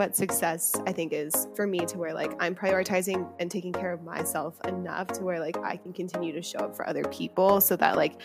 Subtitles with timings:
[0.00, 3.92] what success I think is for me to where like I'm prioritizing and taking care
[3.92, 7.60] of myself enough to where like I can continue to show up for other people
[7.60, 8.18] so that like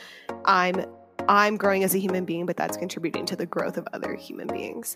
[0.46, 0.86] I'm
[1.28, 4.48] I'm growing as a human being, but that's contributing to the growth of other human
[4.48, 4.96] beings.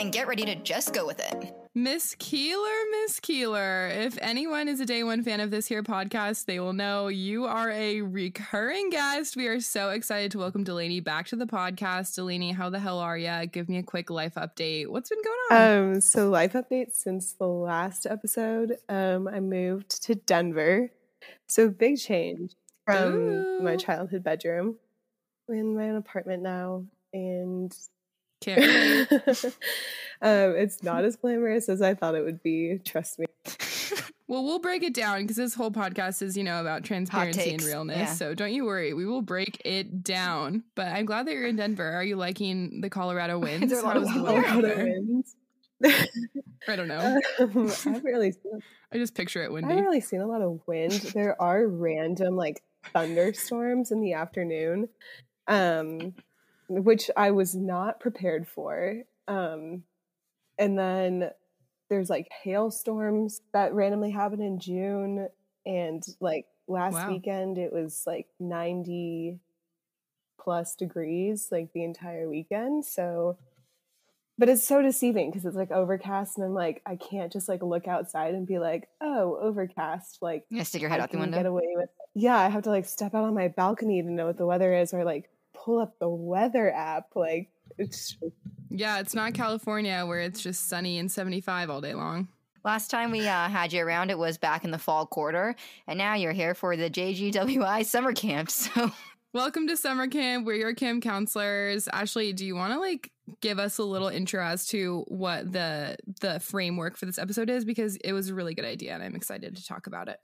[0.01, 1.53] and get ready to just go with it.
[1.75, 3.87] Miss Keeler, Miss Keeler.
[3.87, 7.45] If anyone is a day one fan of this here podcast, they will know you
[7.45, 9.37] are a recurring guest.
[9.37, 12.17] We are so excited to welcome Dalaney back to the podcast.
[12.17, 13.45] Dalaney, how the hell are ya?
[13.45, 14.87] Give me a quick life update.
[14.87, 15.91] What's been going on?
[15.93, 18.77] Um, so life update since the last episode.
[18.89, 20.89] Um, I moved to Denver.
[21.47, 23.61] So big change from Ooh.
[23.61, 24.77] my childhood bedroom.
[25.47, 27.71] I'm in my own apartment now and
[28.41, 29.11] can't
[30.21, 32.79] um, it's not as glamorous as I thought it would be.
[32.83, 33.25] Trust me.
[34.27, 37.63] well, we'll break it down because this whole podcast is, you know, about transparency and
[37.63, 37.97] realness.
[37.97, 38.13] Yeah.
[38.13, 38.93] So don't you worry.
[38.93, 40.63] We will break it down.
[40.75, 41.89] But I'm glad that you're in Denver.
[41.91, 43.73] Are you liking the Colorado winds?
[43.73, 45.35] How's the Colorado winds?
[45.83, 47.19] I don't know.
[47.39, 48.61] Um, I haven't really seen.
[48.91, 49.67] I just picture it windy.
[49.67, 50.93] I haven't really seen a lot of wind.
[51.13, 52.61] There are random like
[52.93, 54.89] thunderstorms in the afternoon.
[55.47, 56.13] Um,
[56.79, 59.03] which I was not prepared for.
[59.27, 59.83] Um,
[60.57, 61.31] and then
[61.89, 65.27] there's like hailstorms that randomly happen in June.
[65.65, 67.11] And like last wow.
[67.11, 69.39] weekend, it was like 90
[70.39, 72.85] plus degrees like the entire weekend.
[72.85, 73.37] So,
[74.37, 77.61] but it's so deceiving because it's like overcast and I'm like, I can't just like
[77.61, 80.19] look outside and be like, oh, overcast.
[80.21, 81.37] Like, yeah, stick your head I out the window.
[81.37, 81.89] Get away with.
[82.15, 84.73] Yeah, I have to like step out on my balcony to know what the weather
[84.73, 85.29] is, or like
[85.63, 87.07] pull up the weather app.
[87.15, 88.17] Like it's
[88.69, 92.27] yeah, it's not California where it's just sunny and 75 all day long.
[92.63, 95.55] Last time we uh, had you around, it was back in the fall quarter,
[95.87, 98.51] and now you're here for the JGWI summer camp.
[98.51, 98.91] So,
[99.33, 100.45] welcome to summer camp.
[100.45, 101.87] We're your camp counselors.
[101.91, 103.11] Ashley, do you want to like
[103.41, 107.65] give us a little intro as to what the the framework for this episode is?
[107.65, 110.19] Because it was a really good idea, and I'm excited to talk about it.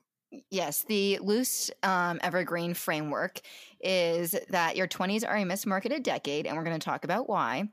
[0.51, 3.39] Yes, the loose um, evergreen framework
[3.81, 7.69] is that your 20s are a mismarketed decade, and we're going to talk about why.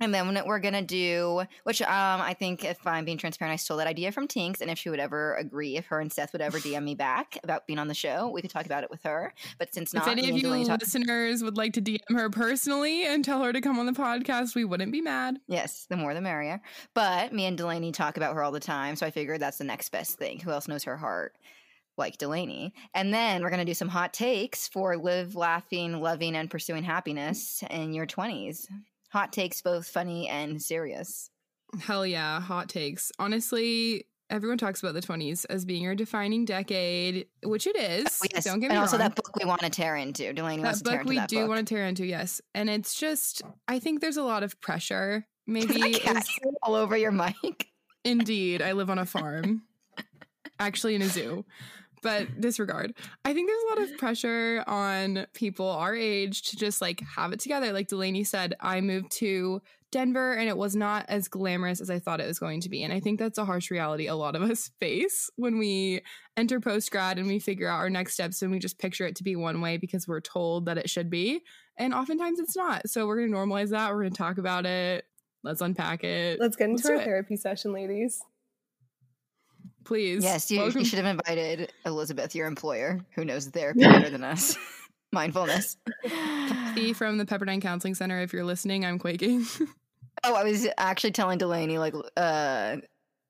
[0.00, 1.88] And then we're gonna do, which um,
[2.20, 4.90] I think if I'm being transparent, I stole that idea from Tinx, and if she
[4.90, 7.88] would ever agree, if her and Seth would ever DM me back about being on
[7.88, 9.34] the show, we could talk about it with her.
[9.58, 13.06] But since not, if any of you talk- listeners would like to DM her personally
[13.06, 15.40] and tell her to come on the podcast, we wouldn't be mad.
[15.48, 16.60] Yes, the more the merrier.
[16.94, 19.64] But me and Dalaney talk about her all the time, so I figured that's the
[19.64, 20.38] next best thing.
[20.40, 21.34] Who else knows her heart?
[21.98, 22.72] Like Dalaney.
[22.94, 26.84] And then we're going to do some hot takes for live laughing, loving, and pursuing
[26.84, 28.66] happiness in your 20s.
[29.10, 31.30] Hot takes, both funny and serious.
[31.80, 33.10] Hell yeah, hot takes.
[33.18, 38.20] Honestly, everyone talks about the 20s as being your defining decade, which it is.
[38.22, 38.44] Oh, yes.
[38.44, 40.32] Don't get me and also that book we want to tear into.
[40.32, 41.48] Dalaney that book we do book.
[41.48, 42.40] want to tear into, yes.
[42.54, 45.26] And it's just, I think there's a lot of pressure.
[45.46, 46.28] Maybe is,
[46.62, 47.68] all over your mic.
[48.04, 49.62] Indeed, I live on a farm,
[50.58, 51.44] actually in a zoo
[52.02, 52.94] but disregard.
[53.24, 57.32] I think there's a lot of pressure on people our age to just like have
[57.32, 57.72] it together.
[57.72, 59.60] Like Dalaney said, I moved to
[59.90, 62.82] Denver and it was not as glamorous as I thought it was going to be.
[62.82, 66.02] And I think that's a harsh reality a lot of us face when we
[66.36, 69.16] enter post grad and we figure out our next steps and we just picture it
[69.16, 71.42] to be one way because we're told that it should be.
[71.78, 72.88] And oftentimes it's not.
[72.88, 73.90] So we're going to normalize that.
[73.90, 75.04] We're going to talk about it.
[75.44, 76.38] Let's unpack it.
[76.40, 78.20] Let's get into Let's our therapy session, ladies
[79.88, 80.22] please.
[80.22, 84.56] Yes, you, you, should have invited Elizabeth, your employer, who knows therapy better than us.
[85.12, 85.78] Mindfulness.
[86.04, 89.46] Kathy from the Pepperdine Counseling Center, if you're listening, I'm quaking.
[90.24, 92.76] oh, I was actually telling Dalaney, like, uh,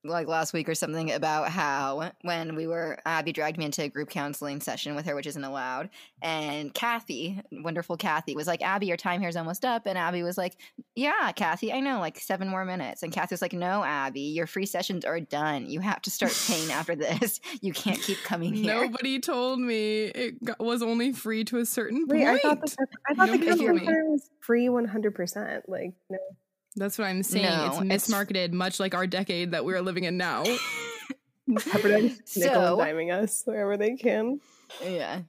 [0.04, 3.88] like last week or something about how when we were Abby dragged me into a
[3.88, 5.90] group counseling session with her, which isn't allowed,
[6.22, 10.22] and Kathy, wonderful Kathy, was like, "Abby, your time here is almost up," and Abby
[10.22, 10.56] was like,
[10.94, 14.46] "Yeah, Kathy, I know, like seven more minutes," and Kathy was like, "No, Abby, your
[14.46, 15.69] free sessions are done.
[15.69, 17.40] You have to start paying after this.
[17.61, 22.05] You can't keep coming here." Nobody told me it was only free to a certain
[22.06, 22.28] Wait, point.
[22.28, 25.69] I thought the, I thought Nobody the counseling was free one hundred percent.
[25.69, 26.19] Like no.
[26.78, 27.44] That's what I'm saying.
[27.44, 28.54] No, it's mismarketed, it's...
[28.54, 30.44] much like our decade that we're living in now.
[31.56, 34.40] Pepperdine's nickel so, and diming us wherever they can.
[34.84, 35.22] Yeah.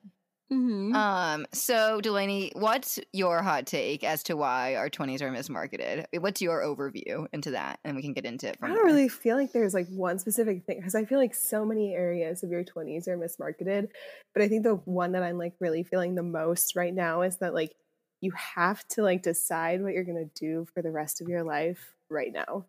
[0.51, 0.95] Mhm.
[0.95, 6.05] Um, so Dalaney, what's your hot take as to why our 20s are mismarketed?
[6.19, 7.79] What's your overview into that?
[7.83, 8.85] And we can get into it I don't there.
[8.85, 12.43] really feel like there's like one specific thing because I feel like so many areas
[12.43, 13.89] of your 20s are mismarketed.
[14.33, 17.37] But I think the one that I'm like really feeling the most right now is
[17.37, 17.75] that like
[18.21, 21.43] you have to like decide what you're going to do for the rest of your
[21.43, 22.65] life right now.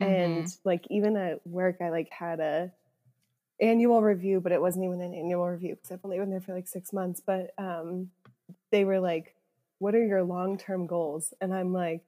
[0.00, 2.72] And like even at work, I like had a
[3.60, 6.54] annual review, but it wasn't even an annual review because I've only been there for
[6.54, 7.20] like six months.
[7.24, 8.10] But um,
[8.70, 9.34] they were like,
[9.80, 12.02] "What are your long term goals?" And I'm like,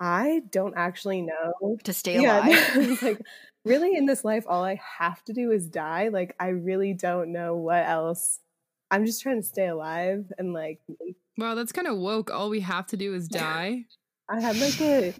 [0.00, 1.78] I don't actually know.
[1.84, 2.44] to stay alive.
[2.76, 3.20] it's like
[3.64, 6.08] really in this life, all I have to do is die.
[6.08, 8.40] Like I really don't know what else.
[8.90, 10.80] I'm just trying to stay alive and like
[11.36, 12.30] Wow, that's kind of woke.
[12.30, 13.84] All we have to do is die.
[14.28, 15.14] I had like a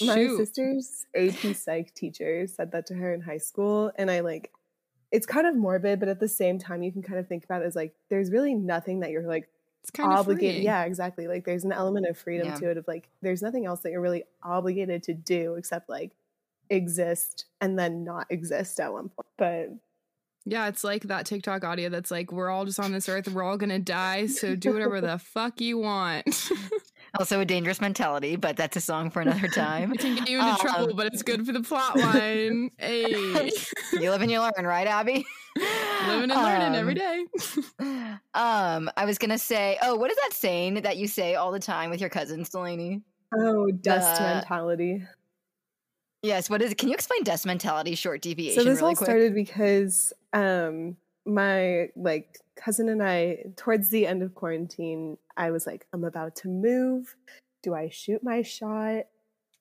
[0.00, 0.38] my Shoot.
[0.38, 4.50] sister's AP Psych teacher said that to her in high school, and I like
[5.10, 7.62] it's kind of morbid, but at the same time, you can kind of think about
[7.62, 9.50] it as like there's really nothing that you're like
[9.82, 10.54] It's kind of obligated.
[10.54, 10.64] freeing.
[10.64, 11.26] Yeah, exactly.
[11.28, 12.54] Like there's an element of freedom Yeah.
[12.54, 16.12] to it of like there's nothing else that you're really obligated to do except like
[16.70, 19.26] exist and then not exist at one point.
[19.36, 19.68] But
[20.44, 23.44] Yeah, it's like that TikTok audio that's like, we're all just on this earth, we're
[23.44, 26.50] all gonna die, so do whatever the fuck you want.
[27.18, 29.92] also a dangerous mentality, but that's a song for another time.
[29.92, 32.70] it can get you into Um, trouble, but it's good for the plot line.
[32.78, 33.50] Hey,
[33.92, 35.24] you live and you learn, right, Abby?
[36.08, 37.28] living and learning every Um,
[37.78, 38.14] day.
[38.34, 41.60] Um, I was gonna say, oh, what is that saying that you say all the
[41.60, 43.02] time with your cousins, Dalaney?
[43.38, 45.04] oh, dust The- mentality.
[46.22, 46.78] Yes, what is it?
[46.78, 49.06] Can you explain dust mentality short deviation So this really all quick?
[49.06, 50.96] started because um
[51.26, 56.36] my like cousin and I towards the end of quarantine I was like I'm about
[56.36, 57.14] to move
[57.62, 59.04] do I shoot my shot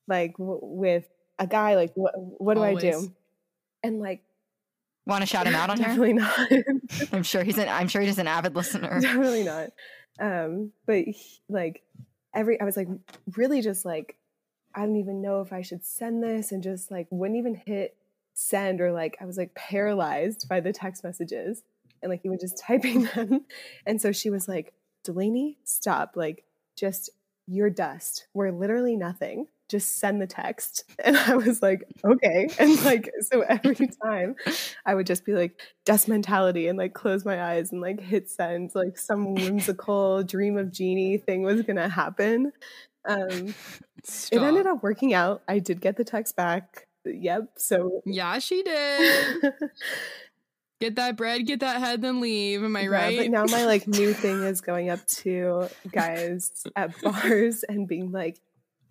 [0.08, 1.06] like w- with
[1.40, 3.12] a guy like what what do I do
[3.84, 4.24] and like
[5.08, 5.88] Want to shout him out on here?
[5.88, 6.38] definitely not
[7.14, 9.00] I'm sure he's an I'm sure he's an avid listener.
[9.02, 9.70] definitely not
[10.20, 11.84] um but he- like
[12.34, 12.88] every I was like
[13.36, 14.16] really just like
[14.76, 17.96] I don't even know if I should send this and just like wouldn't even hit
[18.34, 21.64] send or like I was like paralyzed by the text messages
[22.02, 23.46] and like were just typing them.
[23.86, 24.74] And so she was like,
[25.06, 26.14] Dalaney, stop.
[26.16, 26.44] Like,
[26.76, 27.10] just
[27.48, 28.28] you're dust.
[28.34, 29.48] We're literally nothing.
[29.68, 30.84] Just send the text.
[31.04, 32.48] And I was like, okay.
[32.60, 34.36] And like, so every time
[34.86, 38.30] I would just be like, dust mentality and like close my eyes and like hit
[38.30, 38.72] send.
[38.76, 42.52] Like some whimsical dream of genie thing was going to happen.
[43.06, 43.54] Um,
[44.32, 45.42] it ended up working out.
[45.48, 46.88] I did get the text back.
[47.06, 47.54] Yep.
[47.58, 49.44] So Yeah, she did.
[50.80, 52.64] Get that bread, get that head, then leave.
[52.64, 53.18] Am I Yeah, right?
[53.18, 58.12] But now my like new thing is going up to guys at bars and being
[58.12, 58.40] like,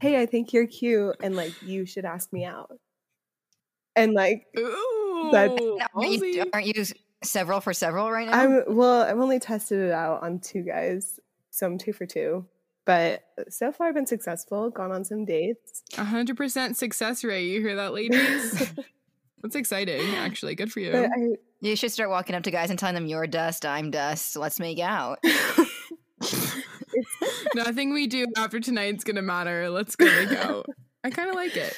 [0.00, 2.70] "Hey, I think you're cute, and like you should ask me out."
[3.96, 5.50] And like Ooh, That-
[5.92, 6.84] Aren't you, aren't you
[7.24, 8.38] several for several right now?
[8.40, 11.18] I'm well, I've only tested it out on two guys,
[11.50, 12.46] so I'm two for two.
[12.84, 14.70] But so far, I've been successful.
[14.70, 15.82] Gone on some dates.
[15.98, 17.46] A hundred percent success rate.
[17.46, 18.72] You hear that, ladies?
[19.42, 20.14] That's exciting.
[20.16, 20.92] Actually, good for you.
[20.94, 24.36] I, you should start walking up to guys and telling them you're dust, I'm dust.
[24.36, 25.18] Let's make out.
[27.54, 29.70] Nothing we do after tonight's gonna matter.
[29.70, 30.66] Let's go make out.
[31.04, 31.74] I kind of like it.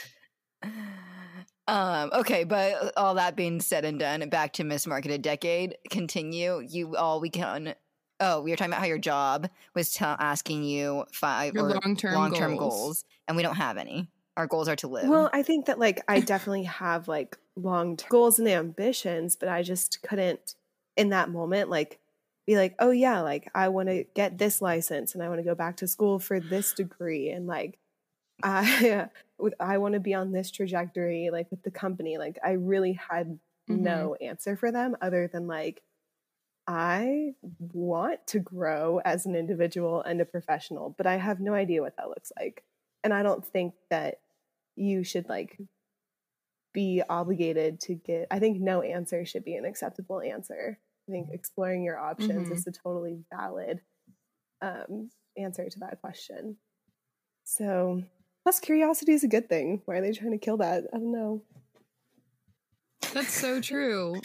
[1.69, 5.76] Um, okay, but all that being said and done, back to mismarketed decade.
[5.90, 6.60] Continue.
[6.69, 7.75] You all we can.
[8.24, 11.70] Oh, we were talking about how your job was t- asking you five Your or
[11.84, 12.74] long-term long-term goals.
[12.74, 14.08] goals, and we don't have any.
[14.36, 15.08] Our goals are to live.
[15.08, 19.48] well, I think that like I definitely have like long term goals and ambitions, but
[19.48, 20.55] I just couldn't
[20.96, 21.98] in that moment like
[22.46, 25.44] be like, oh yeah, like I want to get this license and I want to
[25.44, 27.79] go back to school for this degree and like
[28.43, 32.19] I with I want to be on this trajectory like with the company.
[32.19, 33.38] Like I really had
[33.70, 33.84] Mm-hmm.
[33.84, 35.82] no answer for them other than like
[36.74, 41.82] I want to grow as an individual and a professional, but I have no idea
[41.82, 42.64] what that looks like.
[43.05, 44.20] And I don't think that
[44.74, 45.58] you should like
[46.72, 50.79] be obligated to get I think no answer should be an acceptable answer.
[51.06, 52.52] I think exploring your options Mhm.
[52.52, 53.82] is a totally valid
[54.62, 56.56] um, answer to that question.
[57.44, 58.02] So,
[58.44, 59.82] plus curiosity is a good thing.
[59.84, 60.84] Why are they trying to kill that?
[60.94, 61.43] I don't know.
[63.12, 64.20] That's so true.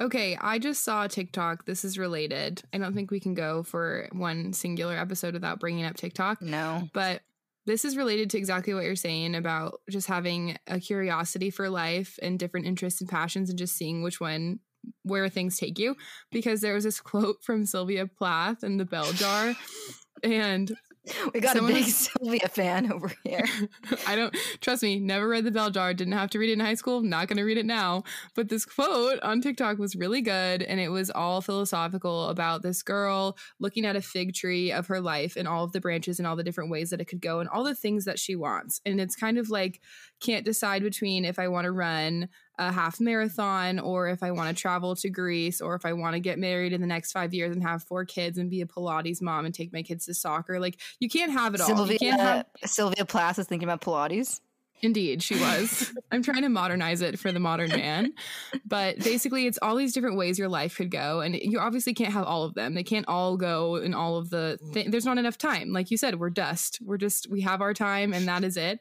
[0.00, 1.64] Okay, I just saw a TikTok.
[1.64, 2.62] This is related.
[2.72, 6.88] I don't think we can go for one singular episode without bringing up TikTok, no.
[6.92, 7.22] but
[7.66, 12.18] this is related to exactly what you're saying about just having a curiosity for life
[12.22, 14.60] and different interests and passions and just seeing which one
[15.02, 15.96] where things take you
[16.30, 19.54] because there was this quote from Sylvia Plath in the bell jar
[20.22, 20.76] and
[21.34, 23.44] We got Someone a big was- Sylvia fan over here.
[24.06, 26.60] I don't trust me, never read the bell jar, didn't have to read it in
[26.60, 28.04] high school, not gonna read it now.
[28.34, 32.82] But this quote on TikTok was really good and it was all philosophical about this
[32.82, 36.26] girl looking at a fig tree of her life and all of the branches and
[36.26, 38.80] all the different ways that it could go and all the things that she wants.
[38.84, 39.80] And it's kind of like
[40.20, 44.54] can't decide between if I want to run a half marathon or if I want
[44.54, 47.34] to travel to Greece or if I want to get married in the next five
[47.34, 50.14] years and have four kids and be a Pilates mom and take my kids to
[50.14, 50.58] soccer.
[50.58, 51.66] Like you can't have it all.
[51.66, 54.40] Sylvia, you can't have Sylvia Plath is thinking about Pilates.
[54.82, 55.92] Indeed, she was.
[56.12, 58.12] I'm trying to modernize it for the modern man.
[58.68, 61.20] But basically, it's all these different ways your life could go.
[61.20, 62.74] And you obviously can't have all of them.
[62.74, 64.58] They can't all go in all of the.
[64.74, 65.72] Th- There's not enough time.
[65.72, 66.80] Like you said, we're dust.
[66.82, 68.80] We're just, we have our time and that is it.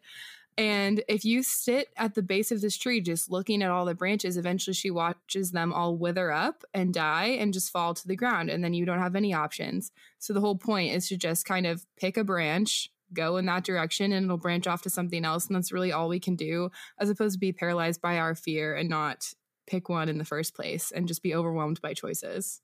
[0.58, 3.94] And if you sit at the base of this tree just looking at all the
[3.94, 8.16] branches, eventually she watches them all wither up and die and just fall to the
[8.16, 8.50] ground.
[8.50, 9.92] And then you don't have any options.
[10.18, 13.66] So the whole point is to just kind of pick a branch, go in that
[13.66, 15.48] direction, and it'll branch off to something else.
[15.48, 16.70] And that's really all we can do,
[17.00, 19.34] as opposed to be paralyzed by our fear and not
[19.68, 22.62] pick one in the first place and just be overwhelmed by choices.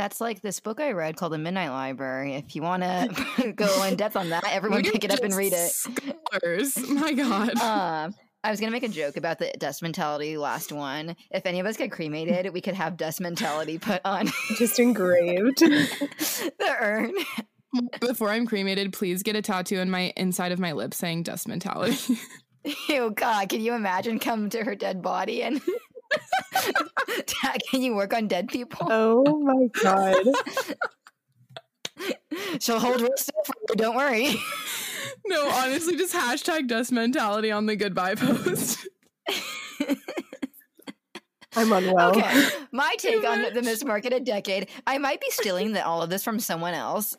[0.00, 2.34] That's like this book I read called The Midnight Library.
[2.34, 5.52] If you want to go in depth on that, everyone pick it up and read
[5.52, 5.70] it.
[5.70, 6.78] Scholars.
[6.88, 7.50] My God.
[7.60, 11.16] Um, I was gonna make a joke about the dust mentality last one.
[11.30, 15.58] If any of us get cremated, we could have dust mentality put on Just engraved.
[15.58, 17.12] the urn.
[18.00, 21.46] Before I'm cremated, please get a tattoo on my inside of my lip saying dust
[21.46, 22.16] mentality.
[22.88, 25.60] Ew, God, can you imagine coming to her dead body and
[27.70, 28.86] can you work on dead people?
[28.90, 30.16] oh my god.
[32.60, 33.74] She'll hold real still for you.
[33.76, 34.34] Don't worry.
[35.26, 38.78] no, honestly, just hashtag dust mentality on the goodbye post.
[41.56, 42.10] I'm unwell.
[42.10, 44.68] Okay, my take on the mismarketed decade.
[44.86, 47.16] I might be stealing the, all of this from someone else,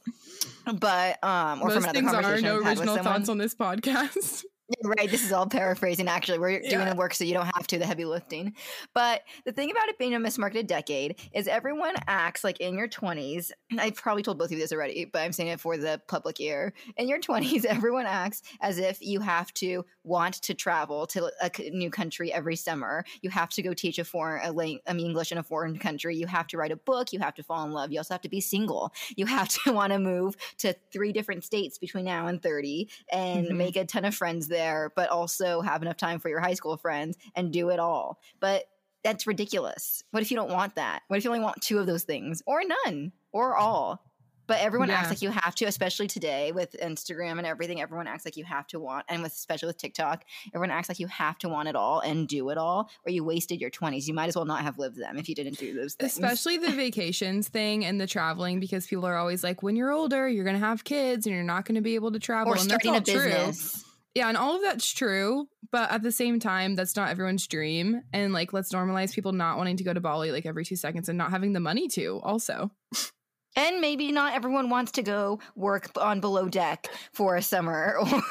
[0.66, 3.14] but um, or from Most another things are conversation no I've had with original someone.
[3.14, 4.46] thoughts on this podcast.
[4.80, 6.08] Yeah, Right, this is all paraphrasing.
[6.08, 8.54] Actually, we're doing the work so you don't have to the heavy lifting.
[8.94, 12.88] But the thing about it being a mismarketed decade is everyone acts like in your
[12.88, 13.52] twenties.
[13.78, 16.40] I've probably told both of you this already, but I'm saying it for the public
[16.40, 16.74] ear.
[16.98, 21.52] In your twenties, everyone acts as if you have to want to travel to a
[21.72, 23.04] new country every summer.
[23.22, 25.78] You have to go teach a foreign, a lang- I mean, English in a foreign
[25.80, 26.16] country.
[26.16, 27.12] You have to write a book.
[27.14, 27.92] You have to fall in love.
[27.92, 28.94] You also have to be single.
[29.16, 33.48] You have to want to move to three different states between now and thirty and
[33.48, 33.56] Mhm.
[33.58, 34.61] make a ton of friends there,
[34.96, 38.20] but also have enough time for your high school friends and do it all.
[38.40, 38.66] But
[39.04, 40.04] that's ridiculous.
[40.12, 41.02] What if you don't want that?
[41.08, 44.06] What if you only want two of those things or none or all?
[44.48, 47.80] But everyone acts like you have to, especially today with Instagram and everything.
[47.80, 51.00] Everyone acts like you have to want, and with especially with TikTok, everyone acts like
[51.00, 54.10] you have to want it all and do it all, or you wasted your twenties.
[54.10, 56.14] You might as well not have lived them if you didn't do those things.
[56.14, 60.28] Especially the vacations thing and the traveling, because people are always like, when you're older,
[60.28, 62.52] you're going to have kids and you're not going to be able to travel.
[62.52, 63.84] or and that's starting a business.
[63.84, 63.91] true.
[64.14, 68.02] Yeah, and all of that's true, but at the same time, that's not everyone's dream.
[68.12, 71.08] And like, let's normalize people not wanting to go to Bali like every two seconds
[71.08, 72.20] and not having the money to.
[72.24, 72.72] Also,
[73.58, 78.22] And maybe not everyone wants to go work on below deck for a summer, or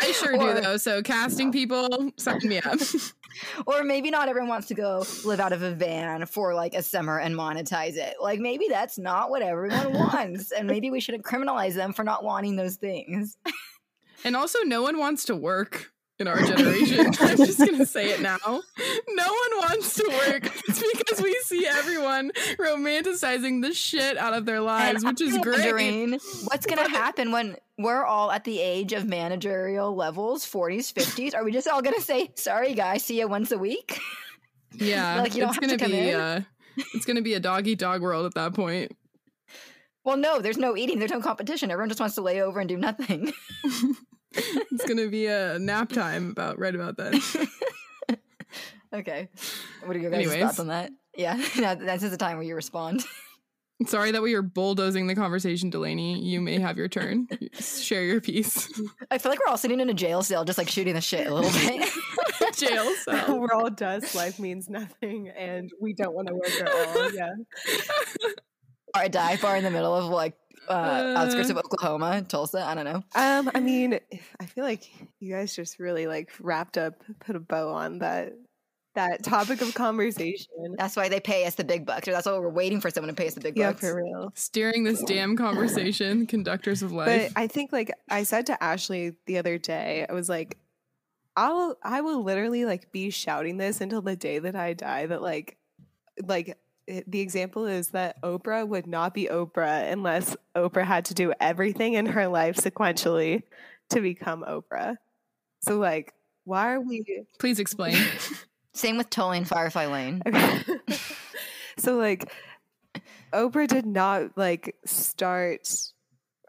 [0.00, 0.76] I sure Or- do though.
[0.76, 2.78] So casting people, sign me up.
[3.66, 6.82] or maybe not everyone wants to go live out of a van for like a
[6.84, 8.14] summer and monetize it.
[8.22, 12.22] Like maybe that's not what everyone wants, and maybe we shouldn't criminalize them for not
[12.22, 13.36] wanting those things.
[14.24, 17.06] And also, no one wants to work in our generation.
[17.20, 18.38] I'm just gonna say it now.
[18.44, 18.52] No
[19.26, 20.50] one wants to work.
[20.68, 25.34] It's because we see everyone romanticizing the shit out of their lives, And which is
[25.34, 26.10] I'm great.
[26.44, 31.34] what's going to happen when we're all at the age of managerial levels, 40s, 50s.
[31.34, 33.98] Are we just all going to say, "Sorry, guys, see you once a week"?
[34.72, 36.20] Yeah, Like, you don't it's have to be in?
[36.20, 36.40] uh,
[36.94, 38.96] it's gonna be a dog eat dog world at that point.
[40.04, 40.98] Well, no, there's no eating.
[40.98, 41.70] There's no competition.
[41.70, 43.32] Everyone just wants to lay over and do nothing.
[44.36, 47.20] It's gonna be a nap time about right about then.
[48.92, 49.28] okay.
[49.84, 50.42] What are your guys' Anyways.
[50.42, 50.90] thoughts on that?
[51.16, 53.04] Yeah, no, that's just the time where you respond.
[53.86, 56.22] Sorry that we are bulldozing the conversation, Dalaney.
[56.22, 57.26] You may have your turn.
[57.58, 58.68] Share your piece.
[59.10, 61.26] I feel like we're all sitting in a jail cell, just like shooting the shit
[61.26, 61.90] a little bit.
[62.56, 63.40] Jail cell.
[63.40, 64.14] We're all dust.
[64.14, 67.12] Life means nothing, and we don't want to work at all.
[67.12, 67.32] Yeah.
[68.96, 70.34] or a dive bar in the middle of like
[70.68, 72.64] uh, outskirts of Oklahoma, Tulsa.
[72.64, 73.02] I don't know.
[73.14, 73.50] Um.
[73.54, 73.98] I mean,
[74.40, 74.90] I feel like
[75.20, 78.32] you guys just really like wrapped up, put a bow on that
[78.94, 80.46] that topic of conversation.
[80.78, 83.12] That's why they pay us the big bucks, or that's why we're waiting for someone
[83.12, 83.80] to pay us the big Yeah, bucks.
[83.80, 84.32] for real.
[84.36, 87.32] Steering this damn conversation, conductors of life.
[87.34, 87.40] But.
[87.40, 90.58] I think like I said to Ashley the other day, I was like,
[91.36, 95.20] I'll I will literally like be shouting this until the day that I die that
[95.22, 95.56] like
[96.22, 101.14] like it, the example is that Oprah would not be Oprah unless Oprah had to
[101.14, 103.42] do everything in her life sequentially
[103.90, 104.96] to become Oprah.
[105.60, 106.12] So, like,
[106.44, 107.24] why are we?
[107.38, 107.96] Please explain.
[108.74, 110.20] Same with Tully and Firefly Lane.
[111.78, 112.30] so, like,
[113.32, 115.68] Oprah did not like start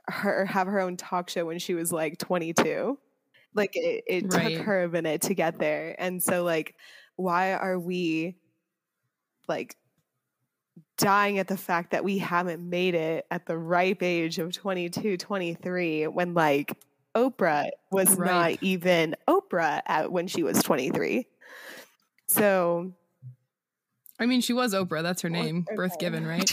[0.07, 2.97] her have her own talk show when she was like 22.
[3.53, 4.57] Like, it, it Right.
[4.57, 6.75] took her a minute to get there, and so like,
[7.15, 8.35] why are we
[9.47, 9.77] like
[10.98, 15.17] dying at the fact that we haven't made it at the ripe age of 22
[15.17, 16.77] 23 when like
[17.15, 18.53] oprah was Right.
[18.53, 21.27] not even oprah at when she was 23
[22.27, 22.94] so
[24.17, 25.03] I mean, she was Oprah.
[25.03, 25.65] That's her Well, name.
[25.75, 26.50] Birth given, right?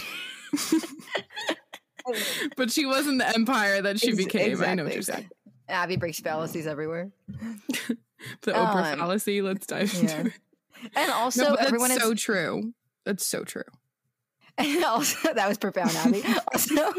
[2.56, 4.62] but she wasn't the empire that she Ex- became.
[4.62, 5.28] I know what you're saying.
[5.68, 7.10] Abby breaks fallacies everywhere.
[8.42, 9.42] The Oprah Um, fallacy.
[9.42, 10.00] Let's dive yeah.
[10.00, 10.32] into it.
[10.94, 12.72] And also, no, but that's everyone is so true.
[13.04, 13.64] That's so true.
[14.58, 16.22] And also, that was profound, Abby.
[16.52, 16.92] also,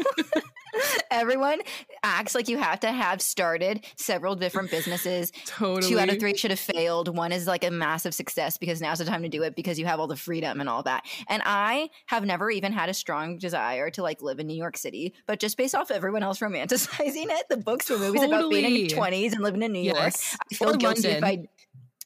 [1.10, 1.60] everyone
[2.02, 5.32] acts like you have to have started several different businesses.
[5.46, 5.88] Totally.
[5.88, 7.16] Two out of three should have failed.
[7.16, 9.86] One is like a massive success because now's the time to do it because you
[9.86, 11.04] have all the freedom and all that.
[11.28, 14.76] And I have never even had a strong desire to like live in New York
[14.76, 18.64] City, but just based off everyone else romanticizing it, the books or movies about being
[18.64, 20.12] in your twenties and living in New York,
[20.50, 21.44] I feel Or guilty if I.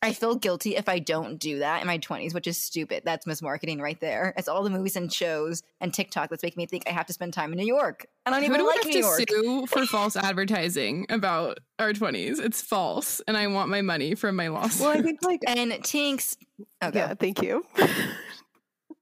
[0.03, 0.11] London.
[0.11, 3.03] I feel guilty if I don't do that in my 20s, which is stupid.
[3.05, 4.33] That's mismarketing right there.
[4.37, 7.13] It's all the movies and shows and TikTok that's making me think I have to
[7.13, 8.07] spend time in New York.
[8.27, 11.07] And I don't Who even do we like have New to sue for false advertising
[11.09, 12.39] about our 20s?
[12.41, 14.81] It's false, and I want my money from my lawsuit.
[14.83, 16.37] well i think like And Tinx.
[16.83, 16.99] Oh, okay.
[16.99, 17.65] yeah thank you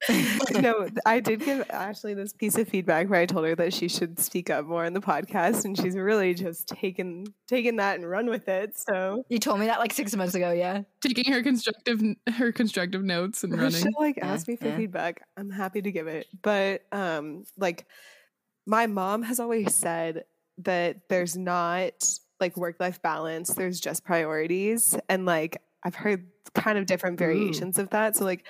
[0.61, 3.89] no i did give ashley this piece of feedback where i told her that she
[3.89, 8.09] should speak up more in the podcast and she's really just taken taken that and
[8.09, 10.83] run with it so You told me that like six months ago, yeah.
[11.01, 12.01] Taking her constructive
[12.35, 13.71] her constructive notes and running.
[13.73, 14.77] she'll like Yeah, ask me for yeah.
[14.77, 17.87] feedback i'm happy to give it but um like
[18.67, 20.25] my mom has always said
[20.59, 26.77] that there's not like work life balance there's just priorities and like i've heard kind
[26.79, 28.45] of different variations of that so like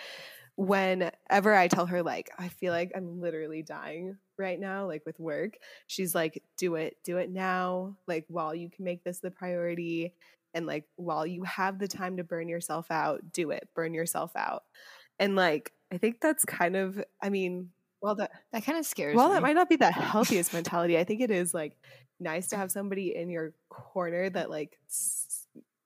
[0.56, 5.18] whenever i tell her like i feel like i'm literally dying right now like with
[5.20, 9.30] work she's like do it do it now like while you can make this the
[9.30, 10.14] priority
[10.54, 14.30] and like while you have the time to burn yourself out do it burn yourself
[14.34, 14.64] out
[15.18, 19.12] and like i think that's kind of i mean well that That kind of scares
[19.12, 19.16] me.
[19.18, 19.34] while me.
[19.34, 21.76] that might not be the healthiest mentality i think it is like
[22.18, 24.78] nice to have somebody in your corner that like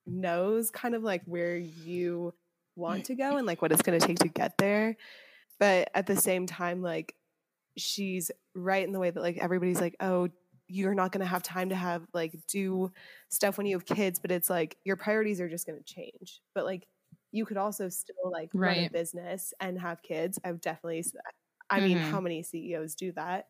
[0.07, 2.33] knows kind of like where you
[2.81, 4.97] want to go and like what it's going to take to get there
[5.59, 7.15] but at the same time like
[7.77, 10.29] she's right in the way that like everybody's like oh
[10.69, 12.91] you're not going to have time to have like do
[13.29, 16.41] stuff when you have kids but it's like your priorities are just going to change
[16.55, 16.87] but like
[17.33, 21.05] you could also still like run a business and have kids i've definitely
[21.71, 22.03] I mean Mhm.
[22.03, 23.47] how many ceos do that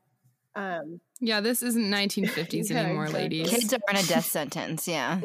[0.55, 3.29] um yeah, this isn't 1950s Yeah, anymore, exactly.
[3.29, 3.51] ladies.
[3.51, 5.21] Kids are on a death sentence, yeah.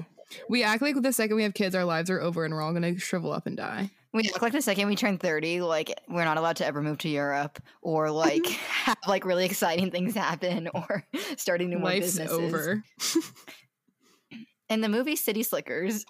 [0.49, 2.73] We act like the second we have kids, our lives are over and we're all
[2.73, 3.91] gonna shrivel up and die.
[4.13, 6.99] We act like the second we turn 30, like we're not allowed to ever move
[6.99, 11.05] to Europe or like have like really exciting things happen or
[11.37, 12.53] starting new Life's businesses.
[12.53, 12.83] over.
[14.67, 16.05] In the movie City Slickers,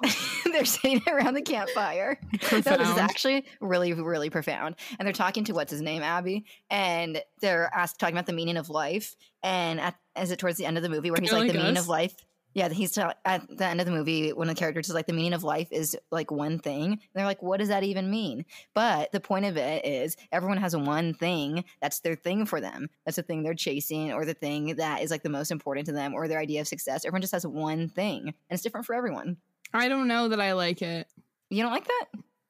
[0.45, 2.17] they're sitting around the campfire.
[2.31, 4.75] No, this is actually really, really profound.
[4.97, 8.55] And they're talking to what's his name, Abby, and they're asked talking about the meaning
[8.55, 9.17] of life.
[9.43, 11.57] And at, is it towards the end of the movie where he's Kinda like, the
[11.57, 12.15] like meaning of life?
[12.55, 14.31] Yeah, he's ta- at the end of the movie.
[14.31, 16.93] One of the characters is like, the meaning of life is like one thing.
[16.93, 18.45] And they're like, what does that even mean?
[18.73, 22.89] But the point of it is, everyone has one thing that's their thing for them.
[23.05, 25.91] That's the thing they're chasing, or the thing that is like the most important to
[25.91, 27.03] them, or their idea of success.
[27.03, 29.35] Everyone just has one thing, and it's different for everyone.
[29.73, 31.07] I don't know that I like it.
[31.49, 32.05] You don't like that?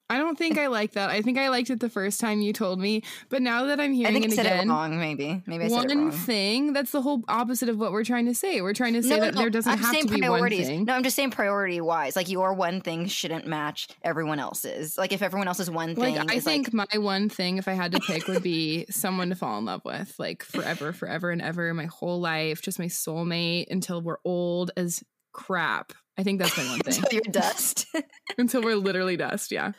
[0.08, 1.10] I don't think I like that.
[1.10, 3.92] I think I liked it the first time you told me, but now that I'm
[3.92, 5.00] I hearing think it again, it wrong.
[5.00, 6.12] Maybe, maybe I said it one wrong.
[6.12, 8.62] thing that's the whole opposite of what we're trying to say.
[8.62, 10.86] We're trying to say that there doesn't I'm have to be one thing.
[10.86, 12.16] No, I'm just saying priority wise.
[12.16, 14.96] Like your one thing shouldn't match everyone else's.
[14.96, 17.74] Like if everyone else's one thing Like I think like my one thing, if I
[17.74, 21.42] had to pick, would be someone to fall in love with, like forever, forever and
[21.42, 25.94] ever, my whole life, just my soulmate until we're old as crap.
[26.18, 26.96] I think that's my one thing.
[26.96, 27.88] until you're dust.
[28.38, 29.72] until we're literally dust, yeah.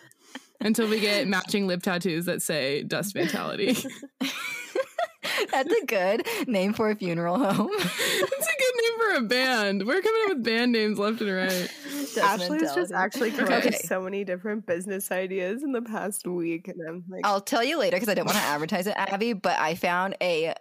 [0.61, 3.77] Until we get matching lip tattoos that say dust mentality.
[5.51, 7.69] That's a good name for a funeral home.
[7.79, 9.87] it's a good name for a band.
[9.87, 11.71] We're coming up with band names left and right.
[12.15, 13.79] Dust Ashley's just actually come up with Okay.
[13.87, 17.79] so many different business ideas in the past week, and I'm like, I'll tell you
[17.79, 19.35] later because I don't want to advertise it, Abby.
[19.35, 20.55] But I found a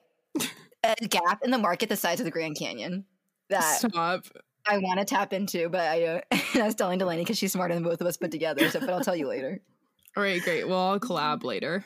[0.84, 3.06] a gap in the market the size of the Grand Canyon
[3.50, 4.26] that Stop.
[4.68, 5.70] I want to tap into.
[5.70, 6.22] But I, uh,
[6.56, 8.70] I was telling Dalaney because she's smarter than both of us put together.
[8.70, 9.62] So, but I'll tell you later.
[10.16, 10.66] All right, great.
[10.66, 11.86] Well, I'll collab later.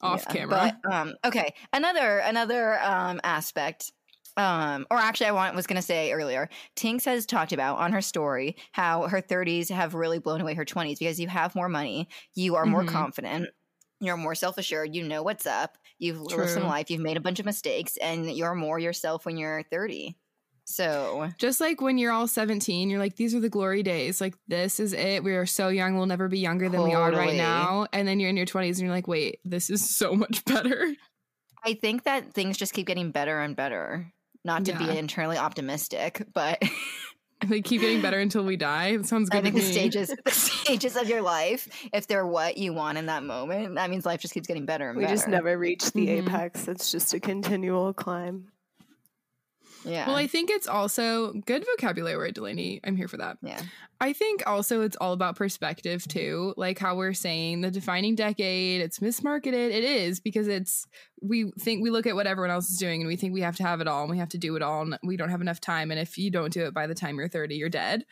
[0.00, 0.72] off Yeah, camera.
[0.84, 3.92] But um, okay, another another um aspect.
[4.38, 6.48] Um, or actually, I want was gonna say earlier.
[6.76, 10.64] Tinx has talked about on her story how her 30s have really blown away her
[10.64, 12.84] 20s because you have more money, you are more Mhm.
[12.84, 13.48] confident,
[14.00, 17.20] you're more self assured, you know what's up, you've lived some life, you've made a
[17.20, 20.18] bunch of mistakes, and you're more yourself when you're 30.
[20.68, 24.20] So Just like when you're all 17, you're like, these are the glory days.
[24.20, 25.22] Like, this is it.
[25.22, 25.96] We are so young.
[25.96, 27.86] We'll never be younger than we are right now.
[27.92, 30.94] And then you're in your 20s and you're like, wait, this is so much better.
[31.64, 34.12] I think that things just keep getting better and better.
[34.44, 34.78] Not to Yeah.
[34.78, 36.62] be internally optimistic, but
[37.46, 38.96] They keep getting better until we die.
[38.96, 39.72] That sounds good I think to the me.
[39.72, 43.90] stages, the stages of your life, if they're what you want in that moment, that
[43.90, 45.12] means life just keeps getting better and We better.
[45.12, 46.26] We just never reach the Mhm.
[46.28, 46.66] apex.
[46.66, 48.48] It's just a continual climb.
[49.84, 50.06] Yeah.
[50.08, 52.80] Well, I think it's also good vocabulary word, Dalaney.
[52.84, 53.38] I'm here for that.
[53.42, 53.60] yeah.
[54.00, 56.52] I think also it's all about perspective too.
[56.56, 59.70] Like how we're saying the defining decade, it's mismarketed.
[59.72, 60.86] It is because it's
[61.22, 63.56] we think we look at what everyone else is doing and we think we have
[63.56, 65.40] to have it all and we have to do it all and we don't have
[65.40, 65.90] enough time.
[65.90, 68.04] And if you don't do it by the time you're 30, you're dead.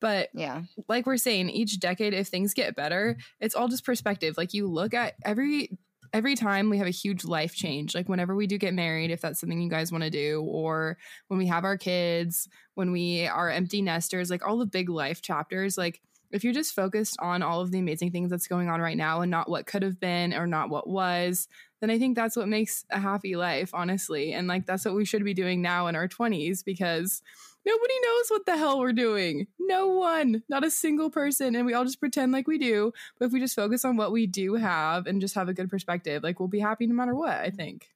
[0.00, 0.62] But Yeah.
[0.88, 4.36] like we're saying, each decade, if things get better, it's all just perspective.
[4.38, 5.76] Like you look at every
[6.12, 9.20] every time we have a huge life change, like whenever we do get married, if
[9.20, 13.26] that's something you guys want to do, or when we have our kids, when we
[13.26, 16.00] are empty nesters, like all the big life chapters, like
[16.32, 19.20] if you're just focused on all of the amazing things that's going on right now
[19.20, 21.48] and not what could have been or not what was,
[21.80, 24.32] then I think that's what makes a happy life, honestly.
[24.32, 27.22] And like that's what we should be doing now in our 20s because
[27.66, 29.48] nobody knows what the hell we're doing.
[29.58, 31.56] No one, not a single person.
[31.56, 32.92] And we all just pretend like we do.
[33.18, 35.68] But if we just focus on what we do have and just have a good
[35.68, 37.90] perspective, like we'll be happy no matter what, I think.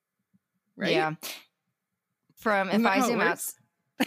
[0.77, 0.93] Right?
[0.93, 1.15] Yeah.
[2.35, 3.39] From if I zoom out,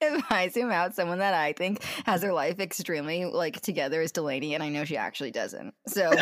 [0.00, 4.12] if I zoom out, someone that I think has their life extremely like together is
[4.12, 5.74] Dalaney, and I know she actually doesn't.
[5.88, 6.12] So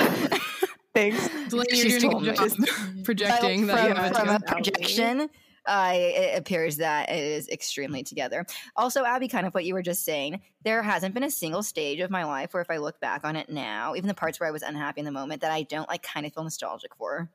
[0.94, 1.28] Thanks.
[1.28, 2.66] Dalaney, She's you're doing a told good me.
[2.66, 5.28] job projecting that from, you have it from a projection,
[5.66, 8.04] I it appears that it is extremely hmm.
[8.04, 8.46] together.
[8.76, 12.00] Also, Abby, kind of what you were just saying, there hasn't been a single stage
[12.00, 14.48] of my life where if I look back on it now, even the parts where
[14.48, 17.30] I was unhappy in the moment, that I don't like kind of feel nostalgic for.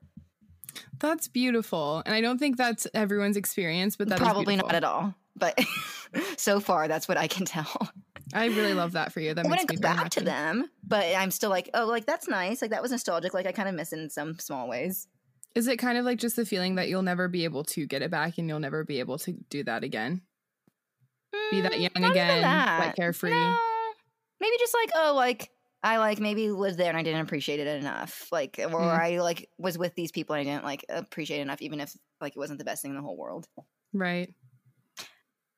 [0.98, 2.02] That's beautiful.
[2.06, 5.14] And I don't think that's everyone's experience, but that is Probably not at all.
[5.36, 5.58] But
[6.36, 7.90] so far, that's what I can tell.
[8.34, 9.34] I really love that for you.
[9.34, 12.62] That I wouldn't go back to them, but I'm still like, oh, like that's nice.
[12.62, 13.34] Like that was nostalgic.
[13.34, 15.06] Like I kind of miss it in some small ways.
[15.54, 18.02] Is it kind of like just the feeling that you'll never be able to get
[18.02, 20.22] it back and you'll never be able to do that again?
[21.50, 22.78] Be that Mm, young again, that.
[22.86, 23.30] like carefree.
[23.30, 23.58] No.
[24.40, 25.50] Maybe just like, oh, like
[25.82, 28.28] I like maybe lived there and I didn't appreciate it enough.
[28.32, 28.98] Like, or Mm.
[29.00, 31.94] I like was with these people and I didn't like appreciate it enough, even if
[32.20, 33.46] like it wasn't the best thing in the whole world.
[33.92, 34.32] Right.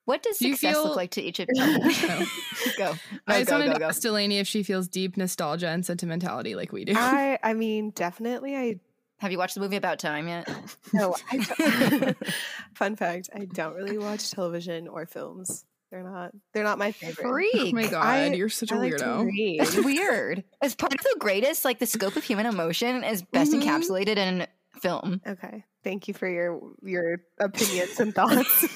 [0.07, 1.64] What does Do success feel- look like to each of you?
[1.64, 1.78] No.
[1.78, 2.94] go.
[3.26, 3.87] No, I just go, wanted go, to go.
[3.87, 6.92] ask Dalaney if she feels deep nostalgia and sentimentality like we do.
[6.96, 8.80] I I mean, definitely I
[9.18, 10.48] Have you watched the movie About Time yet?
[10.92, 11.16] no.
[11.33, 12.16] I don't-
[12.74, 15.64] Fun fact: I don't really watch television or films.
[15.90, 16.33] They're not.
[16.53, 17.46] They're not my favorite.
[17.55, 19.24] oh my god, I- you're such a I like weirdo.
[19.27, 19.61] read.
[19.62, 20.42] It's weird.
[20.62, 23.62] It's part of the greatest, like the scope of human emotion is best Mhm.
[23.62, 24.46] encapsulated in
[24.81, 25.20] film.
[25.27, 25.64] Okay.
[25.85, 28.66] Thank you for your your opinions and thoughts.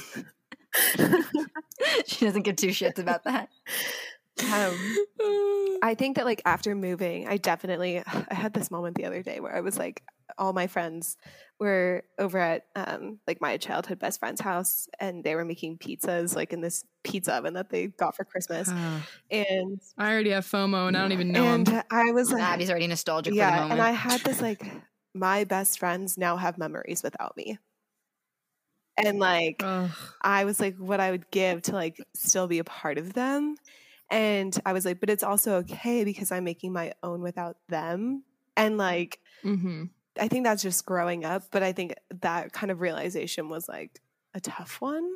[2.06, 3.48] she doesn't give two shits about that.
[4.44, 4.74] Um,
[5.82, 9.40] I think that like after moving, I definitely I had this moment the other day
[9.40, 10.02] where I was like
[10.36, 11.16] all my friends
[11.58, 16.36] were over at um like my childhood best friend's house and they were making pizzas
[16.36, 18.68] like in this pizza oven that they got for Christmas.
[18.70, 21.82] Ah, And I already have FOMO and I don't even know and him.
[21.90, 23.72] I was like Abby's already nostalgic for the yeah, moment.
[23.72, 24.62] and I had this like
[25.14, 27.58] my best friends now have memories without me.
[28.96, 29.90] And like Ugh.
[30.20, 33.56] I was like what I would give to like still be a part of them.
[34.10, 38.24] And I was like, but it's also okay because I'm making my own without them.
[38.56, 39.90] And like Mhm.
[40.20, 44.00] I think that's just growing up, but I think that kind of realization was like
[44.34, 45.08] a tough one.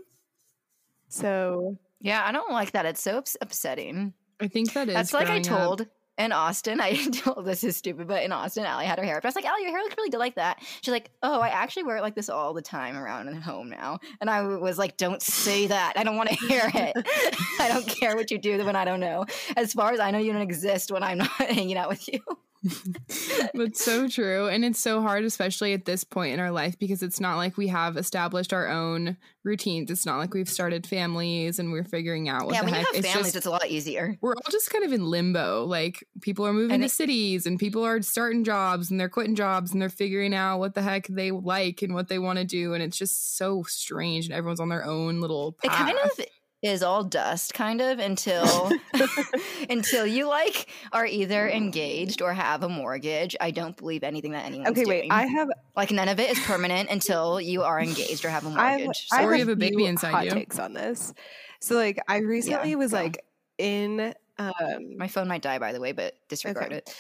[1.09, 2.87] So yeah, I don't like that.
[2.87, 4.15] It's so ups- upsetting.
[4.41, 4.95] I think that is.
[4.95, 5.83] That's like I told.
[5.83, 5.89] up.
[6.23, 6.81] In Austin.
[6.81, 9.17] I told this is stupid, but in Austin, Allie had her hair.
[9.17, 10.63] But I was like, Allie, your hair looks really good like that.
[10.81, 13.69] She's like, Oh, I actually wear it like this all the time around at home
[13.69, 13.99] now.
[14.21, 15.95] And I was like, Don't say that.
[15.97, 16.97] I don't want to hear it.
[17.61, 19.27] I don't care what you do when I don't know.
[19.57, 22.21] As far as I know, you don't exist when I'm not hanging out with you.
[23.55, 24.49] That's so true.
[24.49, 27.57] And it's so hard, especially at this point in our life, because it's not like
[27.57, 29.91] we have established our own routines.
[29.91, 32.83] It's not like we've started families and we're figuring out what yeah, the when heck.
[32.83, 34.17] you have it's families, just it's a lot easier.
[34.21, 35.65] we're all just kind of in limbo.
[35.65, 39.09] Like people are moving And to it- cities and people are starting jobs and they're
[39.09, 42.39] quitting jobs and they're figuring out what the heck they like and what they want
[42.39, 42.75] to do.
[42.75, 44.27] And it's just so strange.
[44.27, 46.21] And everyone's on their own little It kind of
[46.63, 48.71] is all dust kind of until
[49.71, 53.37] until you like are either engaged or have a mortgage.
[53.41, 55.01] I don't believe anything that anyone's Okay, wait.
[55.03, 55.11] doing.
[55.11, 58.51] I have like none of it is permanent until you are engaged or have a
[58.57, 59.07] I have, mortgage.
[59.13, 60.31] I So Or you have a baby inside hot you.
[60.31, 61.13] takes on this.
[61.61, 62.99] So like I recently was go.
[62.99, 63.25] like
[63.59, 66.77] in um my phone might die by the way, but disregard Okay.
[66.79, 66.95] it.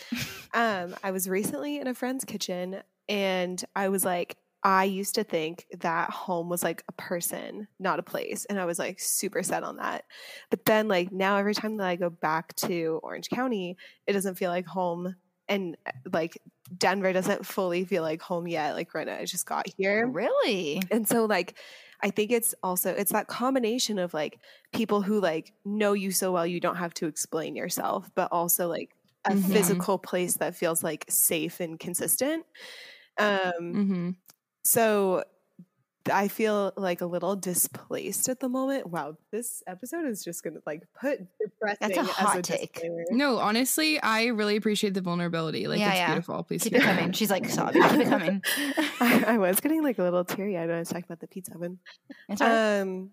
[0.55, 5.25] um I was recently in a friend's kitchen and I was like I used to
[5.25, 8.44] think that home was like a person, not a place.
[8.46, 10.05] And I was like super set on that.
[10.51, 14.37] But then, like, now every time that I go back to Orange County, it doesn't
[14.37, 15.16] feel like home.
[15.48, 15.77] And
[16.12, 16.38] like,
[16.79, 18.75] Denver doesn't fully feel like home yet.
[18.75, 20.12] Like, right now, I just got here.
[20.12, 20.90] Really?
[20.90, 21.59] And so like
[22.03, 24.40] I think it's also it's that combination of like
[24.72, 28.68] people who like know you so well you don't have to explain yourself, but also
[28.68, 28.94] like
[29.25, 29.37] a Mhm.
[29.37, 32.44] physical place that feels like safe and consistent.
[33.18, 34.14] Um hmm
[34.64, 35.25] so
[36.11, 38.87] I feel like a little displaced at the moment.
[38.88, 42.72] Wow, this episode is just gonna like put depressing as hot a take.
[42.75, 43.05] disclaimer.
[43.11, 45.68] No, honestly, I really appreciate the vulnerability.
[45.68, 46.07] Like Yeah, it's yeah.
[46.09, 46.42] beautiful.
[46.42, 47.12] Please Keep keep it coming.
[47.12, 47.83] She's like sobbing.
[47.83, 48.42] Keep it coming.
[49.01, 51.29] I, I was getting like a little teary eyed when I was talking about the
[51.29, 51.79] pizza oven.
[52.29, 52.40] It's.
[52.40, 53.11] Um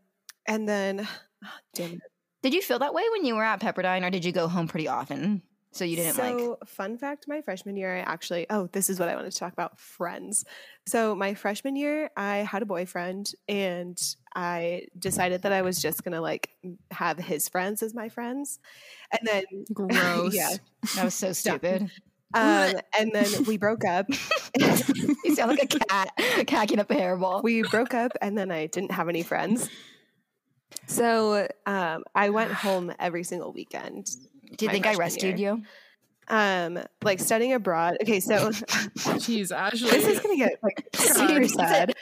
[0.47, 1.07] and then
[1.75, 2.01] damn it.
[2.41, 4.67] did you feel that way when you were at Pepperdine, or did you go home
[4.67, 5.43] pretty often?
[5.71, 6.39] So you didn't like.
[6.39, 9.37] so, fun fact my freshman year, I actually, oh, this is what I wanted to
[9.37, 10.43] talk about friends.
[10.87, 13.99] So, my freshman year, I had a boyfriend and
[14.35, 16.49] I decided that I was just going to like
[16.89, 18.59] have his friends as my friends.
[19.11, 20.33] And then, Gross.
[20.33, 20.55] yeah.
[20.95, 21.91] That was so stupid.
[22.33, 24.07] Um, and then we broke up.
[24.59, 26.09] you sound like a cat
[26.47, 27.43] cacking up a hairball.
[27.43, 29.69] we broke up and then I didn't have any friends.
[30.87, 34.09] So, um, I went home every single weekend.
[34.57, 35.55] Do you think I rescued year.
[35.55, 35.63] you?
[36.27, 37.97] Um, like studying abroad.
[38.03, 39.89] Okay, so Jeez, Ashley.
[39.89, 41.93] this is gonna get like super sad.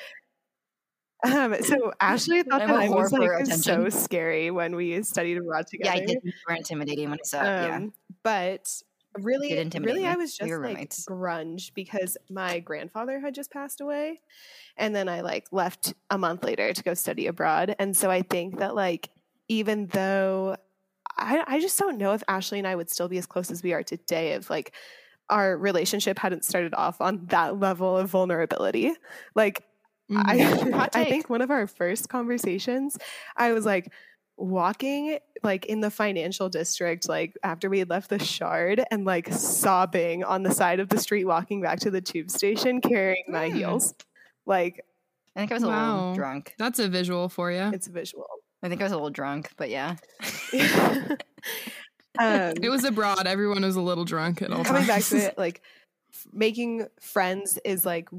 [1.26, 3.92] Um, so Ashley thought I'm that a I whore was for like so attention.
[3.92, 6.04] scary when we studied abroad together Yeah.
[6.04, 6.20] I did.
[6.24, 7.44] You were intimidating when I saw it.
[7.68, 7.76] yeah.
[7.78, 8.70] Um, but
[9.18, 10.06] really, really, me.
[10.06, 11.06] I was just were like roommates.
[11.06, 14.22] grunge because my grandfather had just passed away,
[14.78, 17.76] and then I like left a month later to go study abroad.
[17.80, 19.10] And so I think that like
[19.48, 20.58] even though
[21.18, 23.64] I, I just don't know if Ashley and I would still be as close as
[23.64, 24.74] we are today if like
[25.30, 28.94] our relationship hadn't started off on that level of vulnerability.
[29.36, 29.64] Like.
[30.16, 32.98] I, I think one of our first conversations,
[33.36, 33.92] I was like
[34.38, 39.28] walking like in the financial district, like after we had left the shard and like
[39.34, 43.50] sobbing on the side of the street, walking back to the tube station carrying my
[43.50, 43.56] Mm.
[43.56, 43.96] heels.
[44.46, 44.86] Like
[45.36, 46.56] I think I was a little drunk.
[46.58, 47.70] That's a visual for you.
[47.74, 48.28] it's a visual.
[48.64, 49.96] I think I was a little drunk, but yeah.
[52.20, 53.28] um, It was abroad.
[53.28, 55.62] Everyone was a little drunk at all coming back to it, like
[56.12, 58.10] f- making friends is like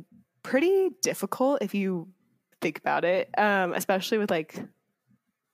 [0.42, 2.08] pretty difficult if you
[2.60, 4.60] think about it, um, especially with like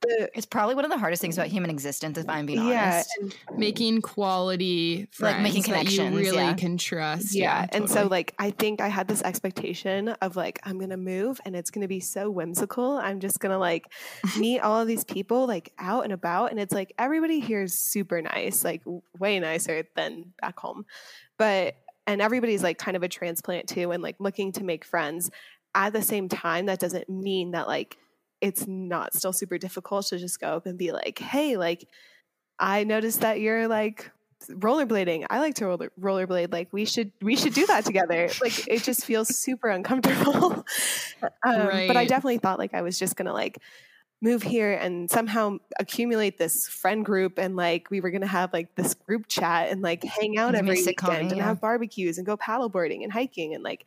[0.08, 3.02] the It's probably one of the hardest things about human existence, if I'm being yeah,
[3.04, 3.10] honest.
[3.48, 6.54] and making quality friends Like making that you connections, really yeah.
[6.54, 7.34] can trust.
[7.34, 10.96] yeah, Yeah, and so like I think I had this expectation of like I'm gonna
[10.96, 12.98] move and it's gonna be so whimsical.
[12.98, 13.92] I'm just gonna like
[14.38, 17.78] meet all of these people like out and about, and it's like everybody here is
[17.78, 18.82] super nice, like
[19.18, 20.84] way nicer than back home,
[21.38, 25.30] but and everybody's like kind of a transplant too, and like looking to make friends.
[25.76, 27.98] At the same time, that doesn't mean that like
[28.40, 31.88] it's not still super difficult to just go up and be like, hey, like
[32.58, 34.10] I noticed that you're like
[34.48, 35.26] rollerblading.
[35.30, 36.52] I like to roller rollerblade.
[36.52, 38.30] Like we should we should do that together.
[38.42, 40.52] Like it just feels super uncomfortable.
[41.22, 43.58] um, But I definitely thought like I was just gonna like
[44.22, 48.74] move here and somehow accumulate this friend group and like we were gonna have like
[48.74, 52.18] this group chat and like hang out It's gonna be every weekend and have barbecues
[52.18, 53.84] and go paddleboarding and hiking and like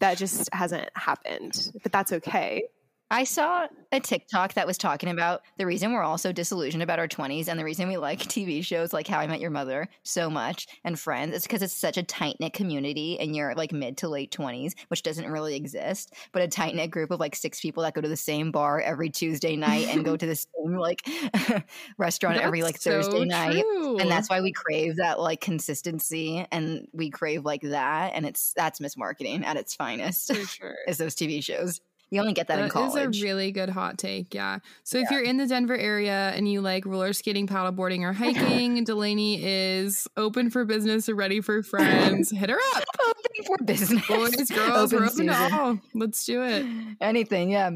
[0.00, 1.72] that just hasn't happened.
[1.82, 2.64] But that's okay.
[3.10, 6.98] I saw a TikTok that was talking about the reason we're all so disillusioned about
[6.98, 9.88] our 20s and the reason we like TV shows like How I Met Your Mother
[10.02, 13.72] so much and Friends is because it's such a tight knit community in your like
[13.72, 17.36] mid to late 20s, which doesn't really exist, but a tight knit group of like
[17.36, 20.36] six people that go to the same bar every Tuesday night and go to the
[20.36, 21.06] same like
[21.98, 23.64] restaurant every like so Thursday night.
[24.00, 28.12] And that's why we crave that like consistency and we crave like that.
[28.14, 30.76] And it's that's mismarketing at its finest for sure.
[30.88, 31.80] is those TV shows.
[32.14, 33.16] You only get that, in That college.
[33.16, 34.32] is a really good hot take.
[34.34, 34.60] Yeah.
[34.84, 38.84] So if you're in the Denver area and you like roller skating, paddleboarding, or hiking,
[38.86, 42.30] Dalaney is open for business or ready for friends.
[42.30, 42.84] Hit her up.
[43.08, 44.06] open for business.
[44.06, 45.78] Boys, girls, we're Open open to all.
[45.94, 46.64] Let's do it.
[47.00, 47.70] Anything, yeah.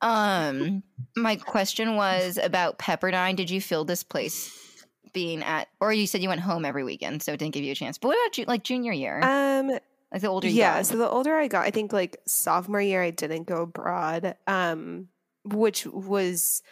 [0.00, 0.82] Um,
[1.16, 3.36] my question was about Pepperdine.
[3.36, 4.58] Did you feel this place
[5.12, 7.72] being at, or you said you went home every weekend, so it didn't give you
[7.72, 7.98] a chance.
[7.98, 9.78] But what about ju- like junior year, Um
[10.12, 10.86] like the older you yeah got?
[10.86, 15.08] so the older i got i think like sophomore year i didn't go abroad um
[15.44, 16.62] which was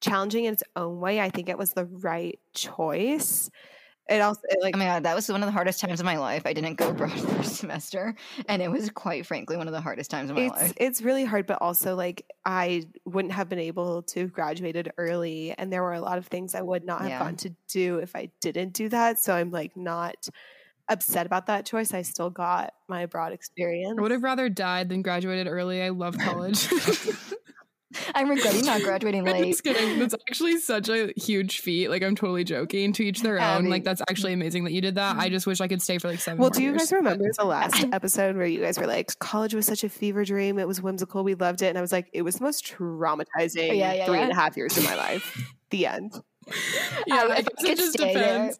[0.00, 1.20] challenging in its own way.
[1.20, 3.50] I think it was the right choice.
[4.08, 6.06] It also it like Oh my god, that was one of the hardest times of
[6.06, 6.42] my life.
[6.46, 8.14] I didn't go abroad for a semester,
[8.48, 10.72] and it was quite frankly one of the hardest times of my it's life.
[10.76, 15.52] it's really hard, but also like I wouldn't have been able to have graduated early,
[15.56, 17.18] and there were a lot of things I would not have Yeah.
[17.20, 19.18] gotten to do if I didn't do that.
[19.18, 20.28] So I'm like not
[20.90, 21.94] upset about that choice.
[21.94, 23.96] I still got my abroad experience.
[23.98, 25.82] I would have rather died than graduated early.
[25.82, 26.68] I love college.
[28.14, 29.50] I'm regretting not graduating I'm late.
[29.50, 29.98] just kidding.
[29.98, 31.88] That's actually such a huge feat.
[31.88, 32.92] Like I'm totally joking.
[32.92, 33.64] To each their own.
[33.68, 35.16] Like that's actually amazing that you did that.
[35.16, 36.38] I just wish I could stay for like seven.
[36.38, 39.66] Well, do you guys remember the last episode where you guys were like, college was
[39.66, 40.60] such a fever dream.
[40.60, 41.24] It was whimsical.
[41.24, 41.66] We loved it.
[41.66, 44.56] And I was like, it was the most traumatizing Yeah, yeah, three and a half
[44.56, 45.42] years of my life.
[45.70, 46.12] the end.
[47.06, 48.58] Yeah, Um, I if guess I it just there- depends.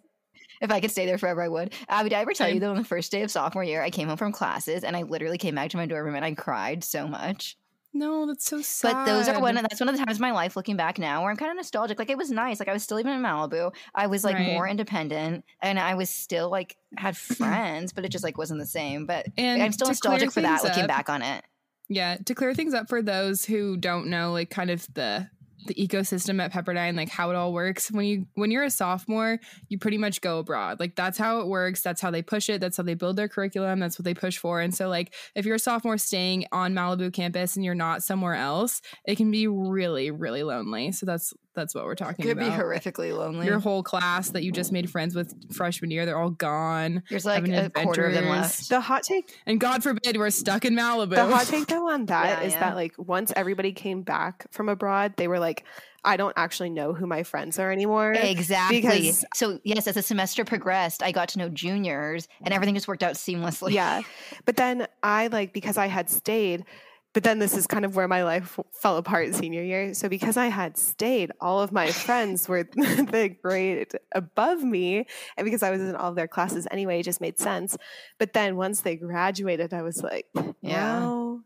[0.60, 1.72] If I could stay there forever, I would.
[1.88, 2.60] Abby, did I ever tell you Same.
[2.60, 5.02] that on the first day of sophomore year, I came home from classes and I
[5.02, 7.56] literally came back to my dorm room and I cried so much.
[7.92, 8.92] No, that's so sad.
[8.92, 9.56] But those are one.
[9.56, 11.56] That's one of the times in my life, looking back now, where I'm kind of
[11.56, 11.98] nostalgic.
[11.98, 12.60] Like it was nice.
[12.60, 13.74] Like I was still even in Malibu.
[13.96, 14.46] I was like Right.
[14.52, 18.66] more independent, and I was still like had friends, but it just like wasn't the
[18.66, 19.06] same.
[19.06, 21.44] But And I'm still nostalgic for that, things looking up- back on it.
[21.88, 25.28] Yeah, to clear things up for those who don't know, like kind of the
[25.66, 27.90] the ecosystem at Pepperdine, like how it all works.
[27.90, 30.80] When you when you're a sophomore, you pretty much go abroad.
[30.80, 31.82] Like that's how it works.
[31.82, 32.60] That's how they push it.
[32.60, 33.80] That's how they build their curriculum.
[33.80, 34.60] That's what they push for.
[34.60, 38.34] And so, like if you're a sophomore staying on Malibu campus and you're not somewhere
[38.34, 40.92] else, it can be really really lonely.
[40.92, 42.42] So that's that's what we're talking about.
[42.42, 43.46] It Could be horrifically lonely.
[43.46, 47.02] Your whole class that you just made friends with freshman year, they're all gone.
[47.10, 48.68] There's like having a quarter of them left.
[48.68, 51.10] The hot take And God forbid we're stuck in Malibu.
[51.16, 52.60] the hot take though on that Yeah, is yeah.
[52.60, 55.64] that like once everybody came back from abroad, they were like,
[56.02, 58.12] I don't actually know who my friends are anymore.
[58.12, 58.80] Exactly.
[58.80, 62.88] Because- so yes, as the semester progressed, I got to know juniors, and everything just
[62.88, 63.72] worked out seamlessly.
[63.72, 64.00] yeah.
[64.46, 66.64] But then I like because I had stayed,
[67.12, 69.94] but then this is kind of where my life fell apart senior year.
[69.94, 75.06] So because I had stayed, all of my friends were the grade above me.
[75.36, 77.76] And because I was in all of their classes anyway, it just made sense.
[78.18, 80.52] But then once they graduated, I was like, Yeah.
[80.62, 81.40] now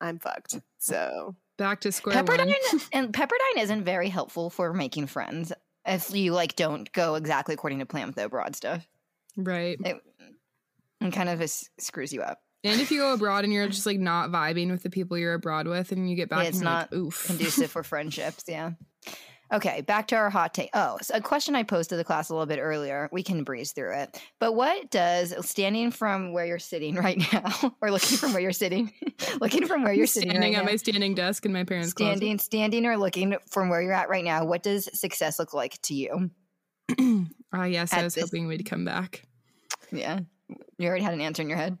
[0.00, 0.60] I'm fucked.
[0.78, 2.26] So Back to square one.
[2.26, 5.52] Pepperdine and Pepperdine isn't very helpful for making friends
[5.86, 8.86] if you like don't go exactly according to plan with the abroad stuff.
[9.36, 9.78] Right.
[9.84, 9.96] It,
[11.00, 12.40] it kind of is, screws you up.
[12.64, 15.34] And if you go abroad and you're just like not vibing with the people you're
[15.34, 17.24] abroad with and you get back Yeah, it's and not like, oof.
[17.26, 18.72] Conducive for friendships, yeah.
[19.50, 20.68] Okay, back to our hot take.
[20.74, 23.08] Oh, so a question I posed to the class a little bit earlier.
[23.12, 24.20] We can breeze through it.
[24.40, 28.52] But what does standing from where you're sitting right now, or looking from where you're
[28.52, 28.92] sitting,
[29.40, 31.94] looking from where you're sitting standing right at now, my standing desk in my parents'
[31.94, 32.18] closet.
[32.18, 35.80] standing, standing, or looking from where you're at right now, what does success look like
[35.82, 36.30] to you?
[37.50, 39.22] Ah, yes, I was this- hoping we'd come back.
[39.90, 40.20] Yeah,
[40.76, 41.78] you already had an answer in your head.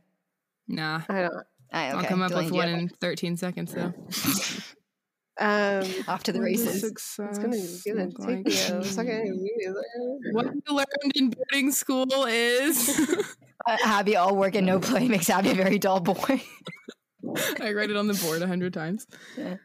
[0.68, 1.02] Nah.
[1.08, 2.08] I don't Ah, I'll okay.
[2.08, 3.92] come up Dalaney, with one have in 13 seconds though.
[5.40, 6.80] um Off to the What races.
[6.80, 9.42] success it's gonna, gonna look take like me to a second.
[9.42, 9.50] me?
[10.32, 12.98] What you learned in boarding school is
[13.66, 16.40] Uh, Abby, all work and no play makes Abby a very dull boy.
[17.60, 19.06] I write it on the board a hundred times.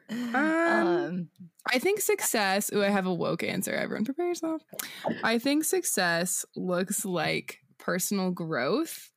[0.09, 1.29] Um, um,
[1.71, 2.69] I think success.
[2.73, 3.71] Ooh, I have a woke answer.
[3.71, 4.61] Everyone, prepare yourself.
[5.23, 9.09] I think success looks like personal growth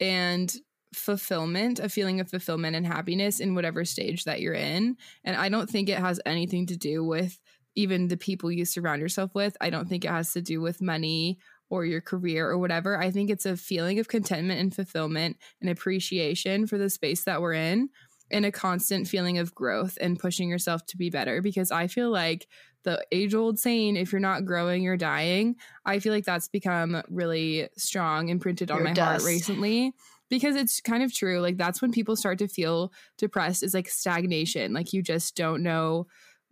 [0.00, 0.52] and
[0.92, 4.96] fulfillment, a feeling of fulfillment and happiness in whatever stage that you're in.
[5.24, 7.38] And I don't think it has anything to do with
[7.74, 9.56] even the people you surround yourself with.
[9.60, 11.38] I don't think it has to do with money
[11.70, 12.98] or your career or whatever.
[12.98, 17.40] I think it's a feeling of contentment and fulfillment and appreciation for the space that
[17.40, 17.90] we're in
[18.30, 22.10] and a constant feeling of growth and pushing yourself to be better because I feel
[22.10, 22.46] like
[22.84, 25.56] the age old saying, if you're not growing, you're dying.
[25.84, 29.22] I feel like that's become really strong imprinted on my dust.
[29.22, 29.92] heart recently
[30.28, 31.40] because it's kind of true.
[31.40, 34.72] Like, that's when people start to feel depressed, is like stagnation.
[34.72, 36.06] Like, you just don't know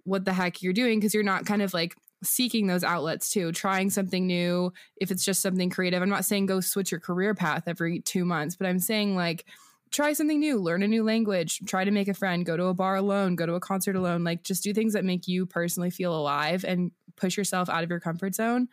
[0.04, 3.52] what the heck you're doing because you're not kind of like seeking those outlets too,
[3.52, 4.72] trying something new.
[4.96, 8.24] If it's just something creative, I'm not saying go switch your career path every two
[8.24, 9.44] months, but I'm saying like,
[9.92, 12.74] try something new, learn a new language, try to make a friend, go to a
[12.74, 15.90] bar alone, go to a concert alone, like just do things that make you personally
[15.90, 18.68] feel alive and push yourself out of your comfort zone.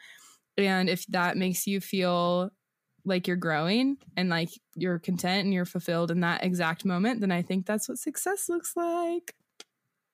[0.58, 2.52] And if that makes you feel
[3.06, 7.32] like you're growing and like you're content and you're fulfilled in that exact moment, then
[7.32, 9.36] I think that's what success looks like.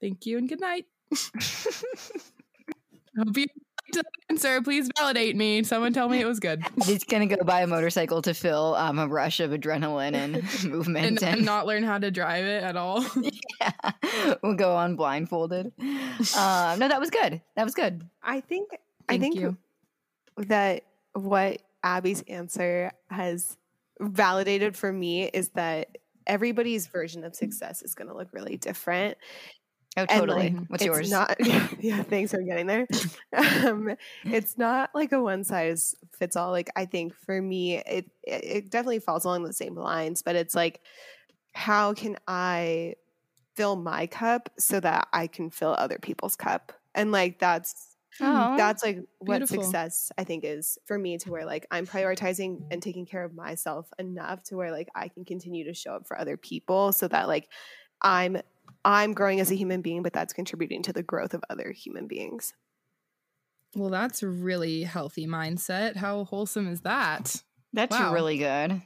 [0.02, 0.86] Thank you and good night.
[3.17, 3.45] Hope you
[3.95, 4.62] liked answer.
[4.62, 5.63] Please validate me.
[5.63, 6.63] Someone tell me it was good.
[6.86, 11.06] He's gonna go buy a motorcycle to fill um, a rush of adrenaline and movement,
[11.06, 13.06] And, and, and not learn how to drive it at all.
[13.62, 13.71] yeah,
[14.43, 15.71] we'll go on blindfolded.
[15.80, 17.41] Um, no, that was good.
[17.56, 18.08] That was good.
[18.23, 18.77] I think I
[19.17, 19.58] Thank think you.
[20.37, 20.83] that
[21.13, 23.58] what Abby's answer has
[24.00, 29.17] validated for me is that everybody's version of success is going to look really different.
[29.98, 30.50] Oh, And, totally.
[30.52, 31.10] like, What's it's yours?
[31.10, 31.36] Not,
[31.80, 32.88] yeah, thanks for getting there.
[33.36, 36.52] Um, it's not like a one size fits all.
[36.52, 40.36] Like I think for me, it it it definitely falls along the same lines, but
[40.36, 40.82] it's like,
[41.54, 42.96] how can I
[43.56, 46.71] fill my cup so that I can fill other people's cup?
[46.96, 47.88] And like that's
[48.21, 49.63] Oh, that's like what beautiful.
[49.63, 53.33] success I think is for me to where like I'm prioritizing and taking care of
[53.33, 57.07] myself enough to where like I can continue to show up for other people so
[57.07, 57.49] that like
[58.01, 58.37] I'm
[58.83, 62.07] I'm growing as a human being, but that's contributing to the growth of other human
[62.07, 62.53] beings.
[63.75, 65.95] Well, that's a really healthy mindset.
[65.95, 67.35] How wholesome is that?
[67.73, 68.13] that's wow.
[68.13, 68.81] really good.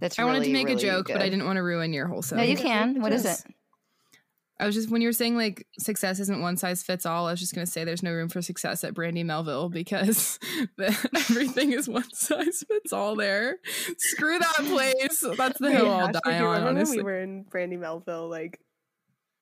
[0.00, 1.92] That's really I wanted to make really a joke, but I didn't want to ruin
[1.92, 2.38] your wholesome.
[2.38, 3.00] No, you can.
[3.00, 3.44] What is is.
[3.44, 3.54] it?
[4.60, 7.26] I was just when you were saying like success isn't one size fits all.
[7.26, 10.38] I was just gonna say there's no room for success at Brandy Melville because
[10.76, 13.56] the, everything is one size fits all there.
[13.96, 15.24] Screw that place.
[15.36, 16.42] That's the hill I'll die on.
[16.42, 18.60] remember Honestly, we were in Brandy Melville like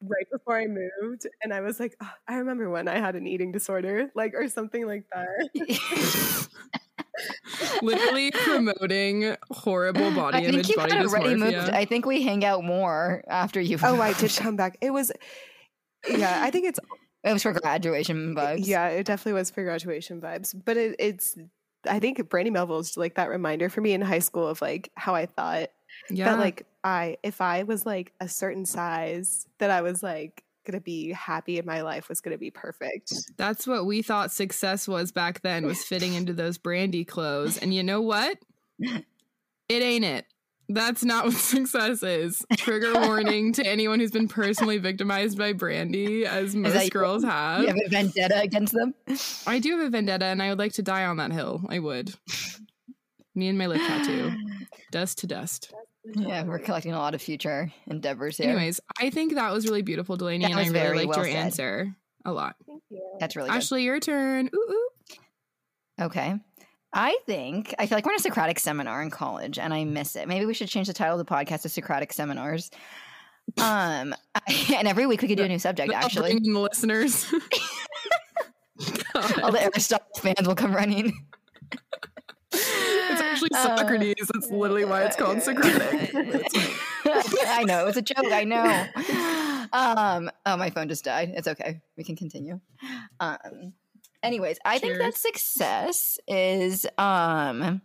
[0.00, 3.26] right before I moved, and I was like, "Oh, I remember when I had an
[3.26, 6.48] eating disorder, like or something like that.
[7.82, 11.70] literally promoting horrible body I think image, you body had already moved.
[11.70, 13.78] I think we hang out more after you.
[13.82, 14.78] oh, I did come back.
[14.80, 15.12] It was,
[16.08, 16.78] yeah, I think it's
[17.24, 18.66] It was for graduation vibes.
[18.66, 20.54] Yeah, it definitely was for graduation vibes.
[20.64, 21.36] But it, it's,
[21.88, 24.90] I think Brandy Melville is like that reminder for me in high school of like
[24.94, 25.70] how I thought
[26.10, 30.44] yeah, that like I, if I was like a certain size, that I was like
[30.68, 33.12] gonna be happy and my life was gonna be perfect.
[33.36, 37.58] That's what we thought success was back then was fitting into those brandy clothes.
[37.58, 38.38] And you know what?
[38.80, 39.02] It
[39.82, 40.26] ain't it.
[40.68, 42.44] That's not what success is.
[42.56, 46.90] Trigger warning to anyone who's been personally victimized by brandy, as most you?
[46.90, 47.62] girls have.
[47.62, 48.94] You have a vendetta against them.
[49.46, 51.64] I do have a vendetta and I would like to die on that hill.
[51.68, 52.14] I would.
[53.34, 54.32] Me and my lip tattoo.
[54.90, 55.72] Dust to dust.
[56.14, 58.50] Yeah, we're collecting a lot of future endeavors here.
[58.50, 61.18] Anyways, I think that was really beautiful, Dalaney, That and I really very liked well
[61.18, 61.36] your said.
[61.36, 62.56] answer a lot.
[62.66, 63.16] Thank you.
[63.20, 63.56] That's really good.
[63.56, 64.50] Ashley, your turn.
[64.54, 64.88] Ooh, ooh.
[66.00, 66.34] Okay.
[66.92, 70.16] I think I feel like we're in a Socratic seminar in college and I miss
[70.16, 70.26] it.
[70.26, 72.70] Maybe we should change the title of the podcast to Socratic Seminars.
[73.60, 74.14] Um
[74.74, 76.32] and every week we could do a new subject I'll actually.
[76.32, 77.26] bring the listeners.
[79.42, 81.12] All the Aristotle fans will come running.
[83.10, 84.14] It's actually Uh, Socrates.
[84.32, 86.10] That's literally why it's called Socratic.
[87.04, 88.86] I know, it was a joke, I know.
[89.72, 91.32] Um oh my phone just died.
[91.34, 91.80] It's okay.
[91.96, 92.60] We can continue.
[93.20, 93.74] Um
[94.22, 97.82] anyways, I think that success is um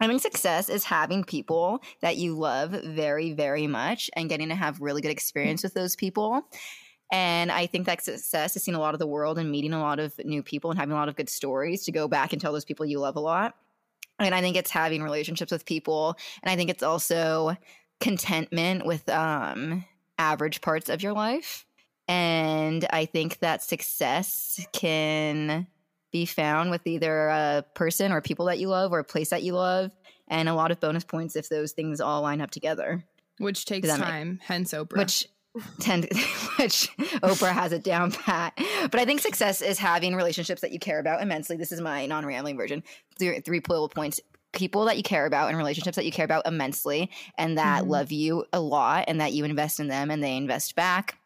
[0.00, 4.54] I think success is having people that you love very, very much and getting to
[4.54, 6.42] have really good experience with those people.
[7.10, 9.80] And I think that success is seeing a lot of the world and meeting a
[9.80, 12.40] lot of new people and having a lot of good stories to go back and
[12.40, 13.54] tell those people you love a lot.
[14.18, 16.16] And I think it's having relationships with people.
[16.42, 17.56] And I think it's also
[18.00, 19.84] contentment with um,
[20.18, 21.64] average parts of your life.
[22.06, 25.66] And I think that success can
[26.10, 29.42] be found with either a person or people that you love or a place that
[29.42, 29.90] you love,
[30.26, 33.04] and a lot of bonus points if those things all line up together.
[33.38, 34.98] Which takes that make- time, hence Oprah.
[34.98, 35.28] Which
[35.80, 36.04] tend
[36.58, 36.88] which
[37.22, 38.52] Oprah has it down pat.
[38.90, 41.56] But I think success is having relationships that you care about immensely.
[41.56, 42.82] This is my non-rambling version.
[43.18, 44.20] Three, three bullet points.
[44.52, 47.88] People that you care about and relationships that you care about immensely and that Mhm.
[47.88, 51.18] love you a lot and that you invest in them and they invest back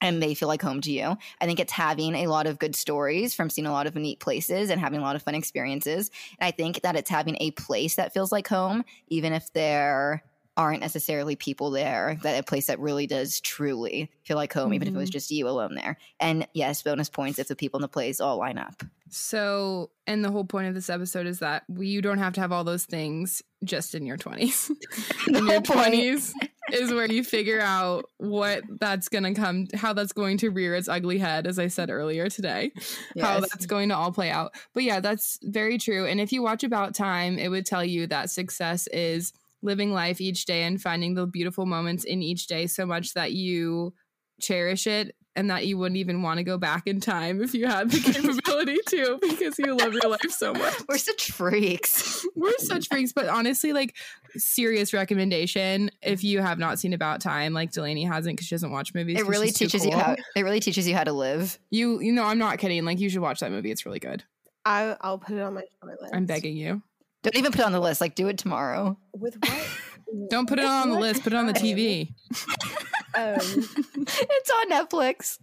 [0.00, 1.16] and they feel like home to you.
[1.40, 4.20] I think it's having a lot of good stories from seeing a lot of neat
[4.20, 6.10] places and having a lot of fun experiences.
[6.40, 10.24] And I think that it's having a place that feels like home, even if there
[10.56, 14.88] aren't necessarily people there, that a place that really does truly feel like home, even
[14.88, 15.12] if it was mm-hmm.
[15.12, 15.96] just you alone there.
[16.20, 18.82] And yes, bonus points if the people in the place all line up.
[19.08, 22.40] so, and the whole point of this episode is that we, you don't have to
[22.40, 24.70] have all those things just in your 20s.
[25.26, 26.32] The in your whole point- 20s
[26.72, 30.74] is where you figure out what that's going to come, how that's going to rear
[30.74, 32.72] its ugly head, as I said earlier today.
[33.20, 34.52] how that's going to all play out.
[34.74, 36.06] But yeah, that's very true.
[36.06, 39.32] And if you watch About Time, it would tell you that success is
[39.62, 43.32] living life each day and finding the beautiful moments in each day so much that
[43.32, 43.94] you
[44.40, 47.66] cherish it and that you wouldn't even want to go back in time if you
[47.66, 50.74] had the capability to because you love your life so much.
[50.88, 52.26] We're such freaks.
[52.36, 53.94] We're such freaks, but honestly, like
[54.36, 58.72] serious recommendation if you have not seen About Time, like Dalaney hasn't because she doesn't
[58.72, 59.16] watch movies.
[59.16, 61.58] It 'cause really she's too teaches you how it really teaches you how to live.
[61.70, 62.84] You you know I'm not kidding.
[62.84, 63.70] Like you should watch that movie.
[63.70, 64.24] It's really good.
[64.64, 66.14] I, I'll put it on my short list.
[66.14, 66.82] I'm begging you.
[67.22, 68.00] Don't even put it on the list.
[68.00, 68.98] Like do it tomorrow.
[69.14, 69.68] With what?
[70.28, 71.22] Don't put it on the list.
[71.22, 71.52] Put it on the?
[71.52, 72.12] TV.
[73.14, 75.38] Um, it's on Netflix.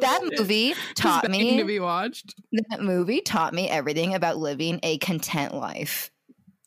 [0.00, 2.36] That movie taught me to be watched.
[2.68, 6.12] that movie taught me everything about living a content life.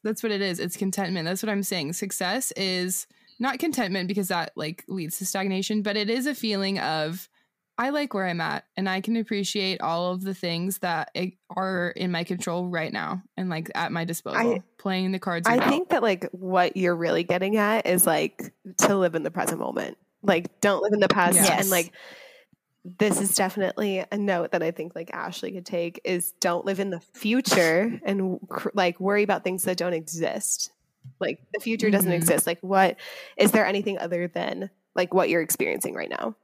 [0.04, 0.60] That's what it is.
[0.60, 1.26] It's contentment.
[1.26, 1.94] That's what I'm saying.
[1.94, 3.08] Success is
[3.40, 7.30] not contentment because that like leads to stagnation, but it is a feeling of
[7.78, 11.10] I like where I'm at and I can appreciate all of the things that
[11.50, 14.64] are in my control right now and like at my disposal.
[14.78, 15.48] playing the cards.
[15.48, 19.32] I think that like what you're really getting at is like to live in the
[19.32, 19.98] present moment.
[20.22, 21.62] Like don't live in the past Yes.
[21.62, 21.92] and like
[22.86, 26.80] this is definitely a note that I think like Ashley could take is don't live
[26.80, 30.70] in the future and cr- like worry about things that don't exist.
[31.20, 32.16] Like the future doesn't Mhm.
[32.16, 32.46] exist.
[32.46, 32.98] Like what
[33.38, 36.36] is there anything other than like what you're experiencing right now?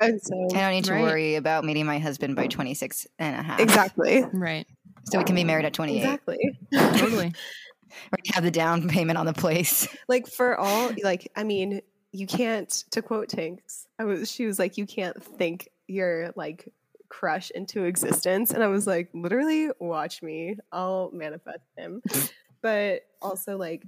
[0.00, 1.02] And so I don't need to Right.
[1.02, 3.60] worry about meeting my husband by 26 and a half.
[3.60, 4.22] exactly.
[4.32, 4.66] right.
[5.10, 5.98] So we can be married at 28.
[5.98, 6.58] Exactly.
[6.74, 7.32] Totally.
[8.12, 9.88] Or have the down payment on the place.
[10.08, 11.80] like for all like i mean
[12.12, 16.68] you can't to quote Tinx i was she was like you can't think your like
[17.08, 22.02] crush into existence and i was like literally watch me i'll manifest him
[22.62, 23.82] but also like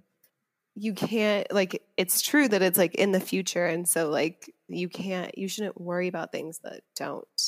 [0.80, 4.88] you can't like it's true that it's like in the future and so like you
[4.88, 7.42] can't you shouldn't worry about things that don't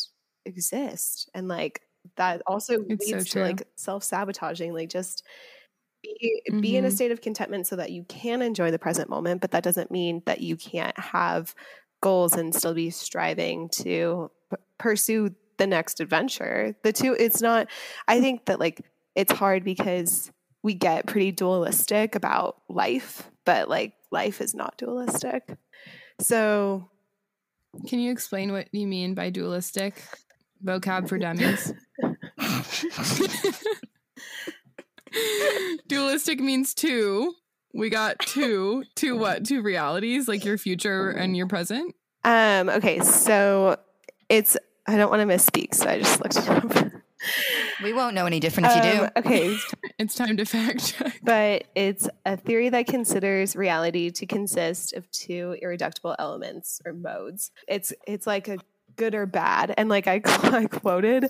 [0.44, 1.82] exist and like
[2.16, 5.24] that also It's so leads to like self-sabotaging like just
[6.02, 6.96] be, be in a Mhm.
[6.96, 10.22] state of contentment so that you can enjoy the present moment but that doesn't mean
[10.26, 11.54] that you can't have
[12.02, 17.68] goals and still be striving to p- pursue the next adventure the two it's not
[18.08, 18.82] i think that like
[19.14, 20.32] it's hard because
[20.62, 25.56] we get pretty dualistic about life but like life is not dualistic
[26.20, 26.88] so
[27.88, 29.94] Can you explain what you mean by dualistic?
[30.64, 31.72] Vocab for dummies.
[35.88, 37.34] dualistic means two.
[37.74, 38.84] We got two.
[38.94, 39.44] Two what?
[39.44, 41.94] Two realities, like your future and your present.
[42.24, 43.76] um okay so
[44.28, 44.56] it's
[44.86, 46.91] i don't want to misspeak so i just looked it up
[47.82, 49.02] We won't know any different if you do.
[49.04, 49.56] Um, okay
[49.98, 51.20] It's time to fact check.
[51.22, 57.50] but it's a theory that considers reality to consist of two irreducible elements or modes.
[57.68, 58.58] It's it's like a
[58.96, 61.28] good or bad, and like I, I quoted,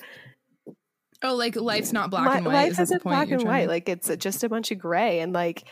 [1.24, 2.52] Oh, like life's not black "My- and white.
[2.54, 3.62] life is isn't black and white.
[3.64, 5.64] to- Like it's just a bunch of gray, and like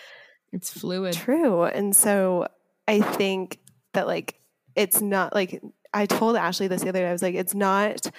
[0.53, 1.15] it's fluid.
[1.15, 1.65] true.
[1.65, 2.47] And so
[2.87, 3.59] I think
[3.95, 4.37] that like
[4.77, 5.61] it's not like
[5.93, 7.09] I told Ashley this the other day.
[7.09, 8.11] I was like, it's not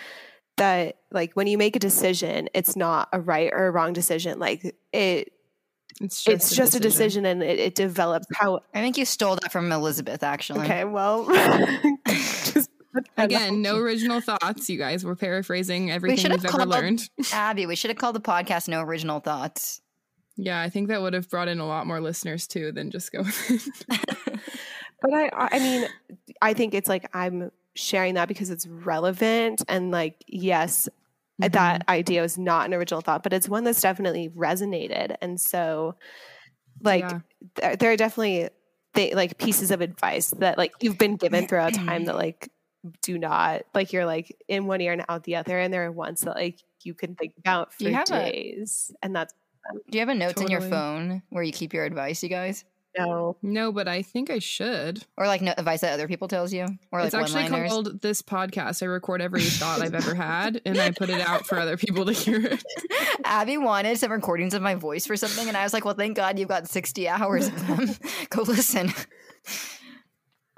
[0.61, 4.37] that like when you make a decision, it's not a right or a wrong decision.
[4.37, 5.33] Like it,
[5.99, 9.35] It's just, it's just a decision, and it, it develops how I think you stole
[9.37, 10.61] that from Elizabeth, actually.
[10.61, 11.25] Okay, well,
[12.07, 15.03] just put that Again, no original thoughts, you guys.
[15.03, 17.09] We're paraphrasing everything we have have ever learned.
[17.33, 19.81] Abby, we should have called the podcast No Original Thoughts.
[20.37, 23.11] Yeah, I think that would have brought in a lot more listeners too than just
[23.11, 23.51] go with
[23.89, 24.39] it.
[25.01, 25.87] But I, I mean,
[26.43, 30.87] I think it's like I'm sharing that because it's relevant, and like, yes,
[31.41, 31.53] Mm-hmm.
[31.53, 35.95] that idea is not an original thought, but it's one that's definitely resonated, and so,
[36.83, 37.19] like, Yeah.
[37.55, 38.49] th- there are definitely
[38.93, 42.51] th- like pieces of advice that like you've been given throughout time that like
[43.01, 45.91] do not like you're like in one ear and out the other, and there are
[45.91, 49.33] ones that like you can think about for you have a- days, and that's
[49.89, 52.65] Do you have a notes in your phone where you keep your advice, you guys?
[52.97, 53.37] No.
[53.41, 55.05] No, but I think I should.
[55.17, 56.65] Or like no advice that other people tells you?
[56.91, 57.69] Or like it's actually one-liners?
[57.69, 58.83] called this podcast.
[58.83, 62.05] I record every thought I've ever had and I put it out for other people
[62.05, 62.63] to hear it.
[63.23, 66.17] Abby wanted some recordings of my voice for something, and I was like, "Well, thank
[66.17, 67.89] God you've got sixty hours of them.
[68.29, 68.93] Go listen."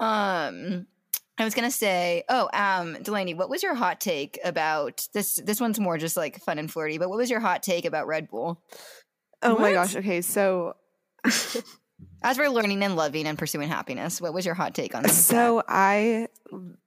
[0.00, 0.86] Um,
[1.38, 5.36] I was gonna say, oh, um, Dalaney, what was your hot take about this?
[5.36, 8.06] This one's more just like fun and flirty, but what was your hot take about
[8.06, 8.60] Red Bull?
[9.42, 9.94] Oh my gosh.
[9.94, 10.74] Okay, so
[12.22, 15.24] As we're learning and loving and pursuing happiness, what was your hot take on this?
[15.24, 16.28] So I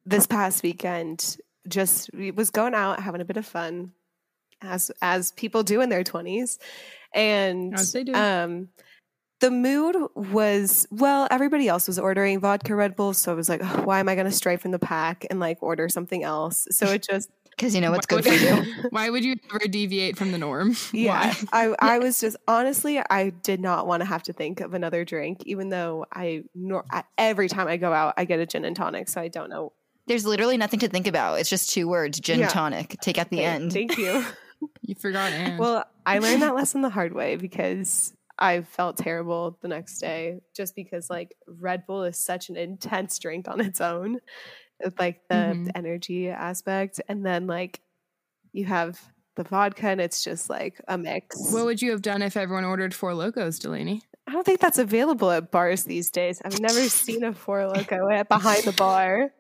[0.06, 1.38] this past weekend
[1.68, 3.92] just was going out having a bit of fun
[4.62, 6.58] as as people do in their 20s
[7.14, 8.14] and As they do.
[8.16, 8.70] um
[9.40, 13.62] the mood was well everybody else was ordering vodka red bull so i was like
[13.64, 16.66] "Ugh, why am i going to stray from the pack and like order something else
[16.72, 18.88] so it just Because you know what's Why good would for you.
[18.92, 20.76] Why would you ever deviate from the norm?
[20.94, 21.74] yeah Why?
[21.80, 25.04] i i was just honestly i did not want to have to think of another
[25.04, 26.86] drink even though i nor
[27.18, 29.74] every time i go out i get a gin and tonic so i don't know
[30.08, 31.40] There's literally nothing to think about.
[31.40, 32.48] It's just two words: gin Yeah.
[32.48, 32.96] tonic.
[33.02, 33.74] Take out the Thank- end.
[33.74, 34.24] thank you
[34.82, 35.58] You forgot Anne.
[35.58, 40.40] Well, I learned that lesson the hard way because I felt terrible the next day
[40.56, 44.20] just because like Red Bull is such an intense drink on its own.
[44.84, 45.66] With, like the, Mhm.
[45.66, 47.02] the energy aspect.
[47.08, 47.82] And then like
[48.54, 49.00] you have
[49.36, 51.52] the vodka and it's just like a mix.
[51.52, 54.02] what would you have done if everyone ordered Four Lokos, Dalaney?
[54.28, 56.42] I don't think that's available at bars these days.
[56.44, 59.32] I've never seen a Four Loko at behind the bar.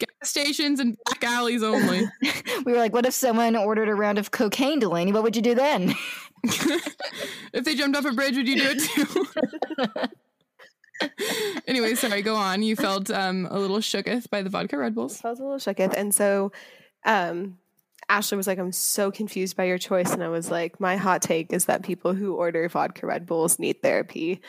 [0.00, 2.08] Gas stations and back alleys only.
[2.64, 5.12] we were like, "What if someone ordered a round of cocaine, Dalaney?
[5.12, 5.94] What would you do then?"
[6.44, 10.06] if they jumped off a bridge, would you do it too?
[11.66, 12.62] anyway, sorry, go on.
[12.62, 15.18] You felt um a little shooketh by the vodka Red Bulls.
[15.18, 15.94] I felt a little shooketh.
[15.96, 16.52] And so
[17.04, 17.58] um
[18.08, 20.12] Ashley was like, I'm so confused by your choice.
[20.12, 23.58] And I was like, my hot take is that people who order vodka Red Bulls
[23.58, 24.40] need therapy.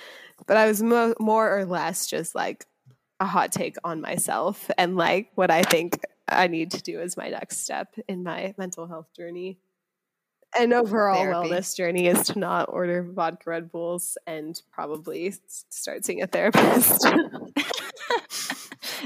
[0.47, 2.65] But I was mo- more or less just like
[3.19, 7.17] a hot take on myself and like what I think I need to do as
[7.17, 9.57] my next step in my mental health journey.
[10.57, 11.49] And overall Therapy.
[11.49, 15.33] wellness journey is to not order vodka Red Bulls and probably
[15.69, 17.05] start seeing a therapist.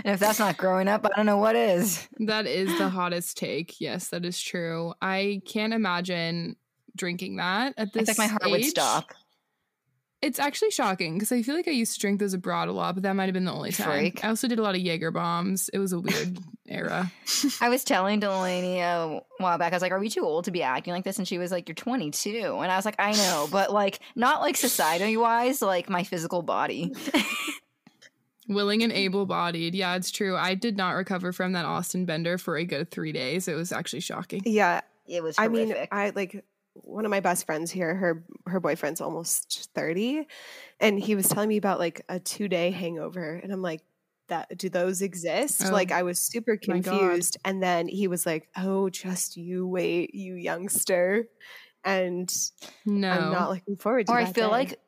[0.06, 2.08] And if that's not growing up, I don't know what is.
[2.20, 3.80] That is the hottest take.
[3.80, 4.94] Yes, that is true.
[5.02, 6.56] I can't imagine
[6.96, 8.70] drinking that at this It's like my heart would age.
[8.70, 9.12] stop.
[10.24, 12.96] It's actually shocking because I feel like I used to drink those abroad a lot,
[12.96, 14.00] but that might have been the only time.
[14.00, 14.24] Freak.
[14.24, 15.68] I also did a lot of Jaeger bombs.
[15.74, 17.12] It was a weird era.
[17.60, 20.52] I was telling Dalaney a while back, I was like, Are we too old to
[20.52, 21.18] be acting like this?
[21.18, 22.30] And she was like, You're 22.
[22.62, 26.42] And I was like, I know, but like, not like society wise, like my physical
[26.42, 26.94] body.
[28.48, 29.76] Willing and able bodied.
[29.76, 30.38] Yeah, it's true.
[30.38, 33.48] I did not recover from that Austin Bender for a good three days.
[33.50, 34.42] It was actually shocking.
[34.46, 36.44] yeah, It was I mean, I like
[36.74, 37.96] one of my best friends here.
[37.96, 40.28] Her her boyfriend's almost thirty,
[40.80, 43.82] and he was telling me about like a two day hangover, and I'm like,
[44.30, 45.64] that do those exist?
[45.66, 50.16] Oh, like I was super confused, and then he was like, oh, just you wait,
[50.16, 51.28] you youngster,
[51.84, 52.34] and
[52.86, 53.10] No.
[53.10, 54.14] I'm not looking forward to.
[54.14, 54.52] or I feel day.
[54.52, 54.80] like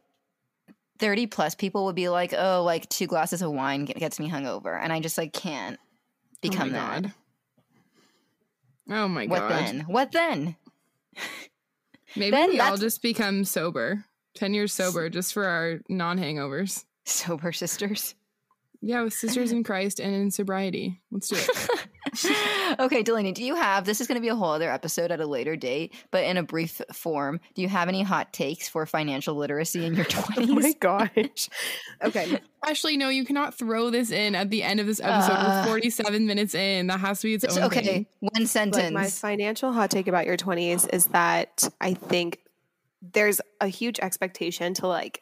[1.00, 4.80] 30 plus people would be like, Oh, like two glasses of wine gets me hungover.
[4.82, 7.02] And I just like can't oh become oh that.
[7.04, 7.14] God.
[8.90, 9.50] Oh my What god.
[9.50, 9.80] What then?
[9.88, 10.56] What then?
[12.16, 14.05] Maybe Then we all just become sober.
[14.36, 16.86] 10 years sober just for our non hangovers.
[17.05, 18.16] Sober sisters.
[18.82, 21.01] Yeah, with Sisters in Christ and in sobriety.
[21.11, 21.49] Let's do it.
[22.80, 25.20] okay, Dalaney, do you have this is going to be a whole other episode at
[25.20, 28.86] a later date, but in a brief form, do you have any hot takes for
[28.86, 30.34] financial literacy in your 20s?
[30.49, 31.49] oh my gosh.
[32.03, 35.34] Okay, Actually, no, you cannot throw this in at the end of this episode.
[35.34, 36.88] Uh, We're 47 minutes in.
[36.88, 38.06] That has to be its Just- own okay, thing.
[38.20, 38.93] one like sentence.
[38.93, 42.39] my financial hot take about your 20s is that I think
[43.14, 45.22] there's a huge expectation to like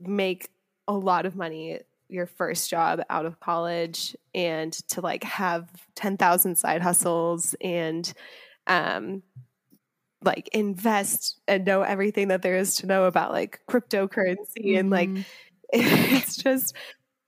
[0.00, 0.48] make
[0.88, 1.78] a lot of money
[2.08, 8.12] your first job out of college and to like have 10,000 side hustles and
[8.66, 9.22] um
[10.22, 15.08] like invest and know everything that there is to know about like cryptocurrency and like
[15.08, 15.24] Mhm.
[15.72, 16.74] it's just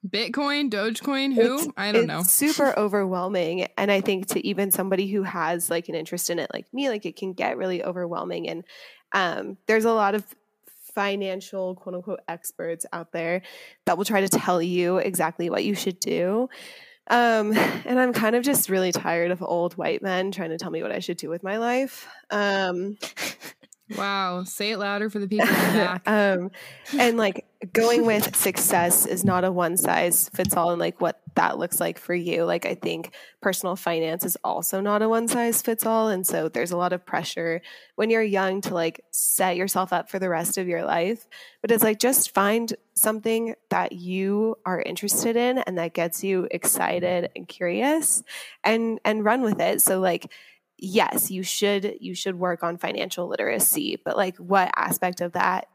[0.09, 1.55] Bitcoin, Dogecoin, who?
[1.55, 2.23] it's- I don't it's know.
[2.23, 6.49] super overwhelming and i think to even somebody who has like an interest in it
[6.55, 8.65] like me like it can get really overwhelming and
[9.13, 10.25] um, there's a lot of
[10.99, 13.43] financial quote unquote experts out there
[13.87, 16.49] that will try to tell you exactly what you should do.
[17.11, 20.71] Um, and i'm kind of just really tired of old white men trying to tell
[20.71, 22.07] me what i should do with my life.
[22.31, 22.99] Um,
[23.97, 24.45] Wow.
[24.45, 26.03] Say it louder for the people in the back.
[26.09, 26.51] um,
[26.99, 31.21] and like going with success is not a one size fits all and like what
[31.35, 35.27] that looks like for you like i think personal finance is also not a one
[35.27, 37.61] size fits all and so there's a lot of pressure
[37.97, 41.27] when you're young to like set yourself up for the rest of your life
[41.61, 46.47] but it's like just find something that you are interested in and that gets you
[46.53, 48.23] excited and curious
[48.63, 50.31] and and run with it so like
[50.79, 55.69] yes you should you should work on financial literacy but like what aspect of that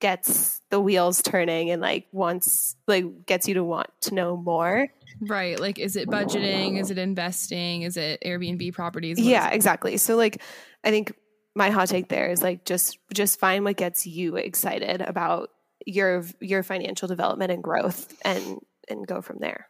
[0.00, 4.88] gets the wheels turning and like wants like gets you to want to know more
[5.20, 5.58] Right.
[5.58, 6.80] Like, is it budgeting?
[6.80, 7.82] Is it investing?
[7.82, 9.16] Is it Airbnb properties?
[9.16, 10.40] What is yeah exactly so like
[10.84, 11.12] i think
[11.54, 15.50] my hot take there is like just just find what gets you excited about
[15.84, 19.68] your your financial development and growth and and go from there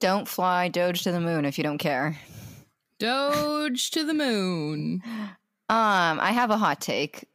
[0.00, 2.18] Don't fly Doge to the moon if you don't care.
[2.98, 5.02] Doge to the moon.
[5.68, 7.26] Um, I have a hot take.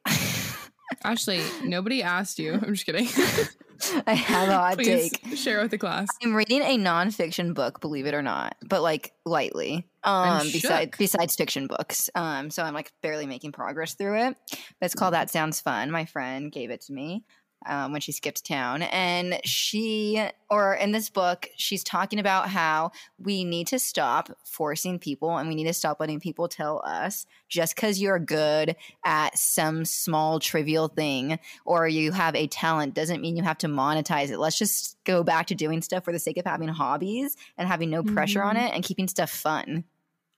[1.04, 2.54] Actually, nobody asked you.
[2.54, 3.08] I'm just kidding.
[4.08, 5.38] I have a hot Please take.
[5.38, 6.08] share with the class.
[6.24, 9.88] I'm reading a nonfiction book, believe it or not, but like lightly.
[10.04, 12.10] Um, besides besides fiction books.
[12.16, 14.36] Um, so I'm like barely making progress through it.
[14.50, 15.92] But it's called That Sounds Fun.
[15.92, 17.24] My friend gave it to me
[17.66, 22.92] um, when she skipped town, and she, or in this book, she's talking about how
[23.18, 27.26] we need to stop forcing people, and we need to stop letting people tell us
[27.50, 33.22] just because you're good at some small trivial thing or you have a talent doesn't
[33.22, 34.40] mean you have to monetize it.
[34.40, 37.90] Let's just go back to doing stuff for the sake of having hobbies and having
[37.90, 38.68] no pressure on Mhm.
[38.68, 39.84] it and keeping stuff fun.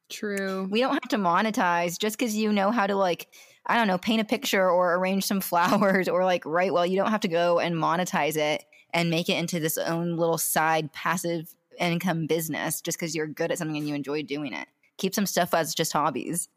[0.09, 0.67] True.
[0.69, 3.28] We don't have to monetize just because you know how to like
[3.66, 6.86] I don't know, paint a picture or arrange some flowers or like write well.
[6.86, 10.38] You don't have to go and monetize it and make it into this own little
[10.38, 14.68] side passive income business just because you're good at something and you enjoy doing it.
[14.97, 16.49] Keep some stuff as just hobbies.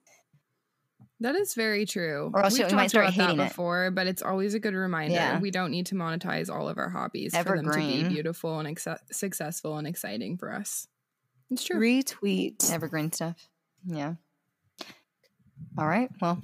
[1.21, 2.31] That is very true.
[2.35, 3.49] Or else We've you might talked start about that hating it.
[3.49, 5.15] before, but it's always a good reminder.
[5.15, 5.39] Yeah.
[5.41, 8.69] We don't need to monetize all of our hobbies for them to be beautiful and
[8.69, 10.89] ex- successful and exciting for us.
[11.51, 11.81] It's true.
[11.81, 12.71] Retweet.
[12.71, 13.49] Evergreen stuff.
[13.87, 14.15] Yeah.
[15.79, 16.11] All right.
[16.21, 16.43] Well,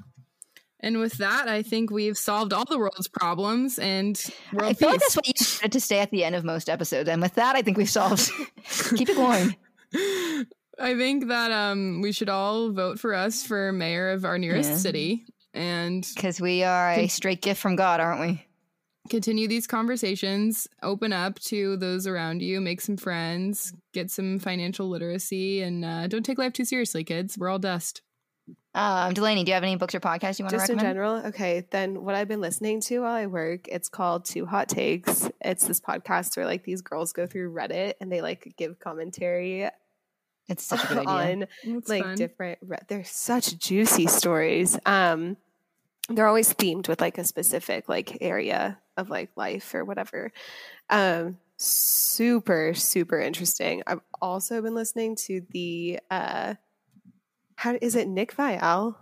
[0.83, 4.21] And with that, I think we've solved all the world's problems and
[4.53, 5.15] world I feel like peace.
[5.15, 7.09] that's what you wanted to stay at the end of most episodes.
[7.09, 8.31] And with that, I think we've solved.
[8.97, 9.55] Keep it going.
[10.81, 14.71] I think that um we should all vote for us for mayor of our nearest
[14.71, 14.77] Yeah.
[14.77, 15.25] city
[15.55, 18.45] and Because we are a straight gift from God, aren't we?
[19.11, 24.89] continue these conversations, open up to those around you, make some friends, get some financial
[24.89, 27.37] literacy, and uh, don't take life too seriously, kids.
[27.37, 28.01] We're all dust.
[28.75, 30.61] Um, Dalaney, do you have any books or podcasts you want to recommend?
[30.61, 30.95] Just in recommend?
[30.95, 31.67] general, okay.
[31.71, 35.29] Then what I've been listening to while I work, it's called Two Hot Takes.
[35.43, 39.69] It's this podcast where like these girls go through Reddit and they like give commentary
[40.49, 41.09] It's such a good idea.
[41.11, 42.15] on It's like fun.
[42.17, 42.59] different.
[42.63, 44.79] re- They're such juicy stories.
[44.87, 45.37] Um,
[46.09, 50.33] they're always themed with like a specific like area of like life or whatever.
[50.91, 53.83] Um, super super interesting.
[53.87, 56.55] I've also been listening to the uh,
[57.57, 58.97] how is it Nick Viall?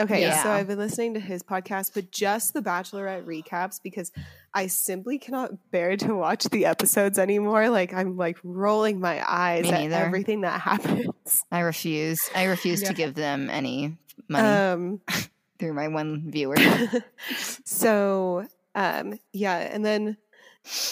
[0.00, 4.12] Okay, so I've been listening to his podcast, but just the Bachelorette recaps because
[4.54, 7.68] I simply cannot bear to watch the episodes anymore.
[7.68, 11.42] Like I'm like rolling my eyes at everything that happens.
[11.50, 12.30] I refuse.
[12.34, 12.88] I refuse Yeah.
[12.88, 13.96] to give them any
[14.28, 15.00] money Um,
[15.58, 16.56] through my one viewer.
[17.64, 20.16] so um, yeah, and then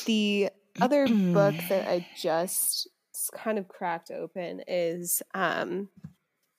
[0.07, 0.51] the
[0.81, 2.89] other book that I just
[3.35, 5.89] kind of cracked open is um,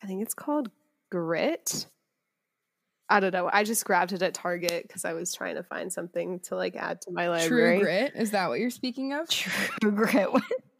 [0.03, 0.69] I think it's called
[1.11, 1.87] Grit.
[3.09, 3.49] I don't know.
[3.51, 6.75] I just grabbed it at Target because I was trying to find something to like
[6.75, 7.77] add to my library.
[7.79, 8.13] True grit.
[8.15, 9.27] Is that what you're speaking of?
[9.29, 10.27] True Grit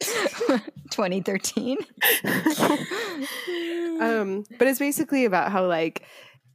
[0.90, 1.78] 2013.
[4.00, 6.02] um, but it's basically about how like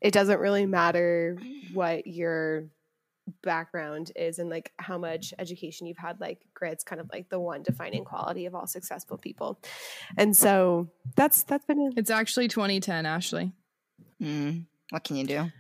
[0.02, 1.38] it doesn't really matter
[1.74, 2.70] what your
[3.42, 7.40] background is and like how much education you've had like grit's kind of like the
[7.40, 9.60] one defining quality of all successful people
[10.18, 13.52] and so that's that's been It's actually 2010, Ashley.
[14.22, 15.52] Mm, what can you do?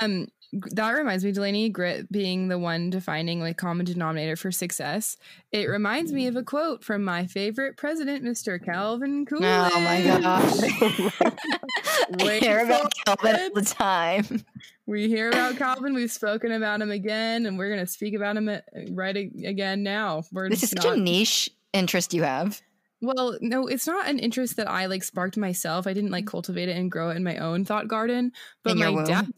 [0.00, 5.16] Um, that reminds me, Dalaney, grit being the one defining like common denominator for success.
[5.52, 8.62] It reminds me of a quote from my favorite president, Mr.
[8.62, 9.44] Calvin Coolidge.
[9.72, 10.60] Oh my gosh.
[12.20, 13.40] I Wait hear about for Calvin it.
[13.42, 14.44] all the time.
[14.90, 15.94] We hear about Calvin.
[15.94, 18.58] We've spoken about him again, and we're gonna speak about him uh,
[18.90, 20.24] right a- again now.
[20.32, 22.60] We're This is just such a niche interest you have.
[23.00, 25.86] Well, no, it's not an interest that I like sparked myself.
[25.86, 28.32] I didn't like cultivate it and grow it in my own thought garden.
[28.64, 29.04] But my womb.
[29.04, 29.32] dad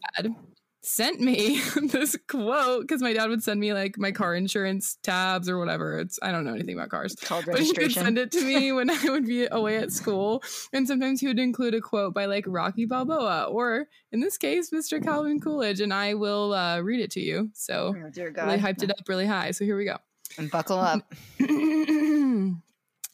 [0.85, 5.47] sent me this quote because my dad would send me like my car insurance tabs
[5.49, 5.99] or whatever.
[5.99, 7.15] It's I don't know anything about cars.
[7.15, 10.43] Called But he would send it to me when I would be away at school.
[10.73, 14.71] And sometimes he would include a quote by like Rocky Balboa or in this case,
[14.71, 15.01] Mr.
[15.01, 15.79] Calvin Coolidge.
[15.79, 17.49] And I will uh, read it to you.
[17.53, 18.59] So Oh, dear really God.
[18.59, 19.51] hyped it up really high.
[19.51, 19.97] So here we go.
[20.37, 21.13] And buckle up.
[21.39, 22.61] I'm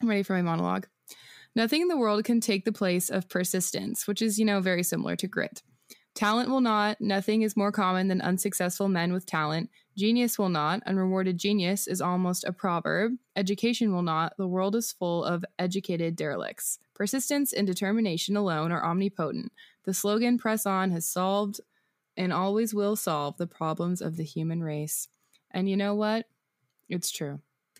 [0.01, 0.87] ready for my monologue.
[1.55, 4.83] Nothing in the world can take the place of persistence, which is, you know, very
[4.83, 5.61] similar to grit.
[6.15, 6.99] Talent will not.
[6.99, 9.69] Nothing is more common than unsuccessful men with talent.
[9.97, 10.81] Genius will not.
[10.85, 13.13] Unrewarded genius is almost a proverb.
[13.35, 14.33] Education will not.
[14.37, 16.79] The world is full of educated derelicts.
[16.93, 19.51] Persistence and determination alone are omnipotent.
[19.85, 21.61] The slogan press on has solved
[22.17, 25.07] and always will solve the problems of the human race.
[25.51, 26.25] And you know what?
[26.89, 27.39] It's true.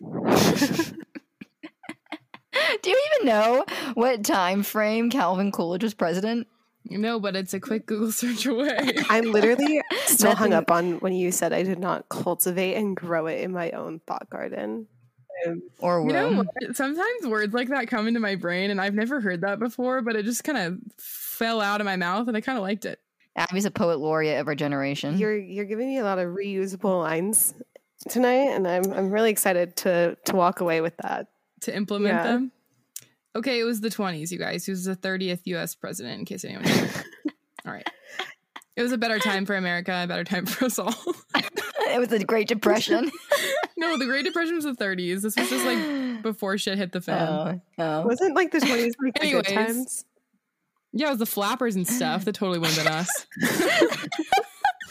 [2.82, 3.64] Do you even know
[3.94, 6.46] what time frame Calvin Coolidge was president?
[6.88, 8.78] No, but it's a quick Google search away.
[9.08, 13.26] i'm literally still hung up on when you said i did not cultivate and grow
[13.26, 14.86] it in my own thought garden
[15.46, 16.44] Um, Or You know?
[16.72, 20.16] Sometimes words like that come into my brain, and I've never heard that before, but
[20.16, 22.98] it just kind of fell out of my mouth, and I kind of liked it.
[23.36, 25.16] Abby's a poet laureate of our generation.
[25.16, 27.54] you're you're giving me a lot of reusable lines
[28.08, 31.26] tonight and i'm i'm really excited to to walk away with that
[31.62, 32.22] To implement Yeah.
[32.24, 32.52] them.
[33.36, 34.64] Okay, it was the 20s, you guys.
[34.64, 36.88] He was the 30th US president, in case anyone knew.
[37.66, 37.86] all right.
[38.76, 40.94] It was a better time for America, a better time for us all.
[41.34, 43.10] it was the Great Depression.
[43.76, 45.22] no, the Great Depression was the 30s.
[45.22, 47.28] This was just like before shit hit the fan.
[47.28, 48.06] oh, oh.
[48.06, 49.74] wasn't like the 20s like the good Anyways.
[49.74, 50.04] times
[50.92, 53.26] Yeah, it was the flappers and stuff that totally would have been us.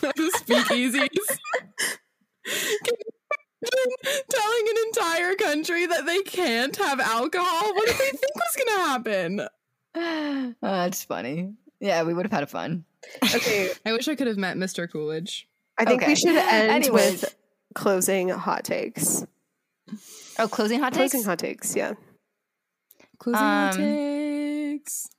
[0.02, 1.10] the speakeasies.
[2.46, 3.09] Can you imagine
[4.30, 7.74] Telling an entire country that they can't have alcohol.
[7.76, 9.42] What did they think was going to happen?
[9.96, 11.54] Oh, that's funny.
[11.80, 12.86] Yeah, we would have had fun.
[13.36, 14.90] okay I wish I could have met Mr.
[14.90, 15.48] Coolidge.
[15.78, 16.12] i think Okay.
[16.12, 17.22] we should end Anyways.
[17.24, 17.36] with
[17.74, 19.26] closing hot takes
[20.38, 21.12] Oh, closing hot takes.
[21.14, 21.94] closing hot takes yeah
[23.18, 25.10] Closing hot Um, takes.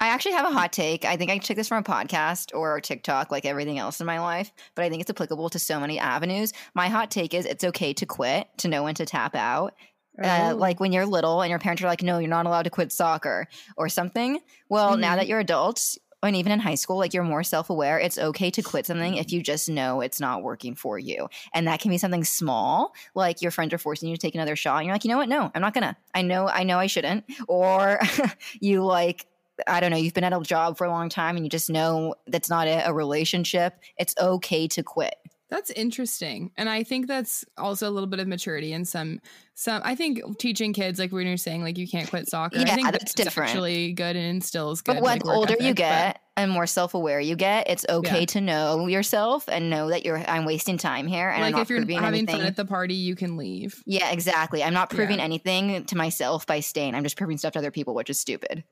[0.00, 1.04] I actually have a hot take.
[1.04, 4.18] I think I took this from a podcast or TikTok, like everything else in my
[4.18, 6.54] life, but I think it's applicable to so many avenues.
[6.74, 9.74] My hot take is it's okay to quit, to know when to tap out.
[10.22, 12.70] Uh, like when you're little and your parents are like, no, you're not allowed to
[12.70, 13.46] quit soccer
[13.76, 14.38] or something.
[14.68, 17.98] Well, now that you're adults, and even in high school, like you're more self aware,
[17.98, 21.28] it's okay to quit something if you just know it's not working for you.
[21.54, 24.56] And that can be something small, like your friends are forcing you to take another
[24.56, 24.78] shot.
[24.78, 25.28] And you're like, you know what?
[25.28, 25.96] No, I'm not gonna.
[26.14, 27.24] I know, I know I shouldn't.
[27.48, 28.00] Or
[28.60, 29.26] you like,
[29.66, 31.70] I don't know, you've been at a job for a long time and you just
[31.70, 33.78] know that's not a, a relationship.
[33.98, 35.14] It's okay to quit.
[35.50, 36.52] That's interesting.
[36.56, 39.20] And I think that's also a little bit of maturity in some
[39.54, 42.56] some I think teaching kids like when you're saying like you can't quit soccer.
[42.58, 43.50] I Yeah, think that's that's, different.
[43.50, 44.94] actually good and instills good.
[44.94, 47.84] But when like, older you ethic, but- get and more self aware you get, it's
[47.88, 48.26] okay Yeah.
[48.26, 51.68] to know yourself and know that you're I'm wasting time here and I'm not if
[51.70, 52.26] you're having anything.
[52.36, 53.82] fun at the party, you can leave.
[53.86, 54.62] yeah, exactly.
[54.62, 55.24] I'm not proving Yeah.
[55.24, 56.94] anything to myself by staying.
[56.94, 58.62] I'm just proving stuff to other people, which is stupid.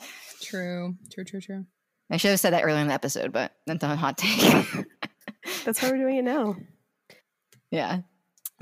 [0.40, 0.94] True.
[1.12, 1.66] True, true, true.
[2.10, 4.64] I should have said that earlier in the episode, but that's a hot take.
[5.64, 6.56] That's why we're doing it now.
[7.70, 8.00] yeah.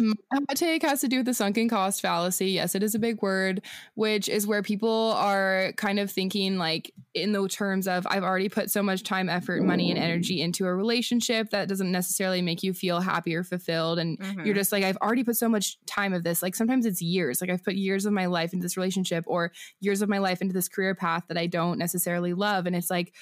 [0.01, 2.51] Mm, my hot take has to do with the sunken cost fallacy.
[2.51, 3.62] Yes, it is a big word,
[3.95, 8.51] which is where people are kind of thinking like in the terms of I've already
[8.51, 12.62] put so much time, effort, money, and energy into a relationship that doesn't necessarily make
[12.62, 13.99] you feel happy or fulfilled.
[13.99, 14.55] And you're mm-hmm.
[14.55, 16.43] just like, I've already put so much time of this.
[16.43, 17.41] Like sometimes it's years.
[17.41, 20.43] Like I've put years of my life into this relationship or years of my life
[20.43, 22.67] into this career path that I don't necessarily love.
[22.67, 23.14] And it's like,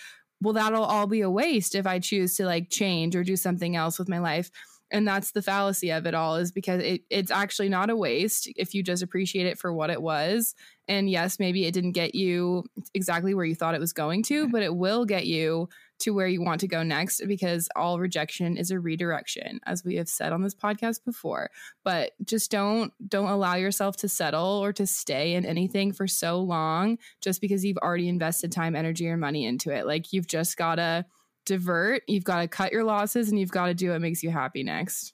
[0.44, 3.74] well, that'll all be a waste if I choose to like change or do something
[3.74, 4.50] else with my life.
[4.90, 8.48] And that's the fallacy of it all is because it, it's actually not a waste
[8.54, 10.54] if you just appreciate it for what it was.
[10.86, 14.48] And yes maybe it didn't get you exactly where you thought it was going to
[14.48, 15.68] but it will get you
[16.00, 19.94] to where you want to go next because all rejection is a redirection as we
[19.96, 21.50] have said on this podcast before.
[21.84, 26.40] But just don't don't allow yourself to settle or to stay in anything for so
[26.40, 29.86] long just because you've already invested time energy or money into it.
[29.86, 31.06] Like you've just got to
[31.46, 34.30] divert you've got to cut your losses and you've got to do what makes you
[34.30, 35.12] happy next.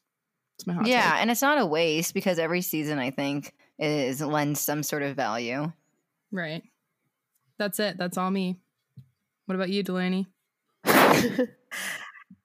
[0.56, 1.20] It's my hot Yeah, take.
[1.22, 5.16] and it's not a waste because every season I think is lends some sort of
[5.16, 5.72] value.
[6.32, 6.62] right.
[7.58, 7.98] That's it.
[7.98, 8.56] That's all me.
[9.46, 10.26] What about you Dalaney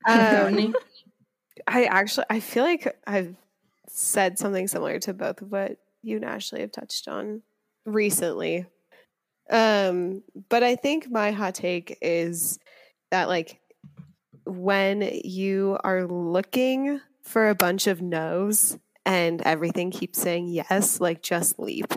[0.08, 0.76] Um,
[1.68, 3.36] I actually I feel like I've
[3.88, 7.42] said something similar to both of what you and Ashley have touched on
[7.86, 8.66] recently.
[9.50, 12.60] Um, but I think my hot take is
[13.12, 13.60] that like
[14.46, 21.22] when you are looking for a bunch of no's and everything keeps saying yes, like
[21.24, 21.94] just leap.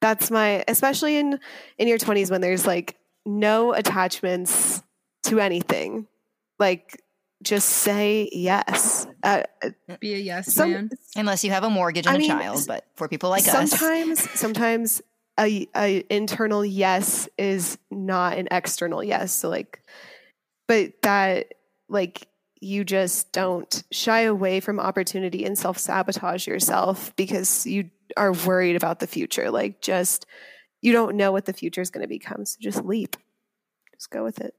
[0.00, 1.40] That's my especially in
[1.78, 2.96] in your 20s when there's like
[3.26, 4.82] no attachments
[5.24, 6.06] to anything.
[6.58, 7.02] Like
[7.42, 9.06] just say yes.
[9.22, 9.42] Uh,
[10.00, 10.90] be a yes some, man.
[11.16, 13.70] Unless you have a mortgage and I a mean, child, but for people like us,
[13.70, 15.02] sometimes sometimes
[15.38, 19.32] a, a internal yes is not an external yes.
[19.32, 19.82] So like
[20.68, 21.54] but that
[21.88, 22.28] like
[22.60, 29.00] you just don't shy away from opportunity and self-sabotage yourself because you are worried about
[29.00, 29.50] the future.
[29.50, 30.26] Like just
[30.82, 32.44] you don't know what the future is going to become.
[32.44, 33.16] So just leap.
[33.94, 34.54] Just go with it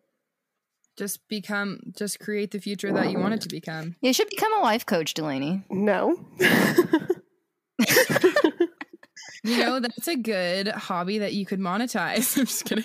[1.01, 4.53] just become just create the future that you want it to become you should become
[4.53, 5.63] a life coach, Dalaney.
[5.71, 6.15] no
[9.43, 12.83] you know that's a good hobby that you could monetize i'm just kidding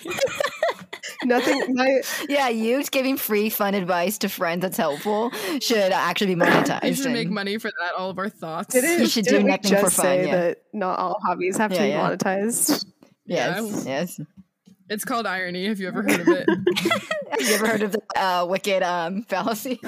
[1.24, 6.40] nothing my Yeah, you giving free fun advice to friends that's helpful should actually be
[6.40, 6.84] monetized.
[6.88, 9.44] you should make money for that all of our thoughts didn't, You should do didn't
[9.46, 10.36] we nothing for just fun, say yeah.
[10.36, 12.10] that not all hobbies have Yeah, to be yeah.
[12.10, 12.86] monetized
[13.26, 14.20] Yes, yes.
[14.88, 16.48] It's called irony have you ever heard of it
[17.30, 19.80] Have you ever heard of the uh, wicked um, fallacy?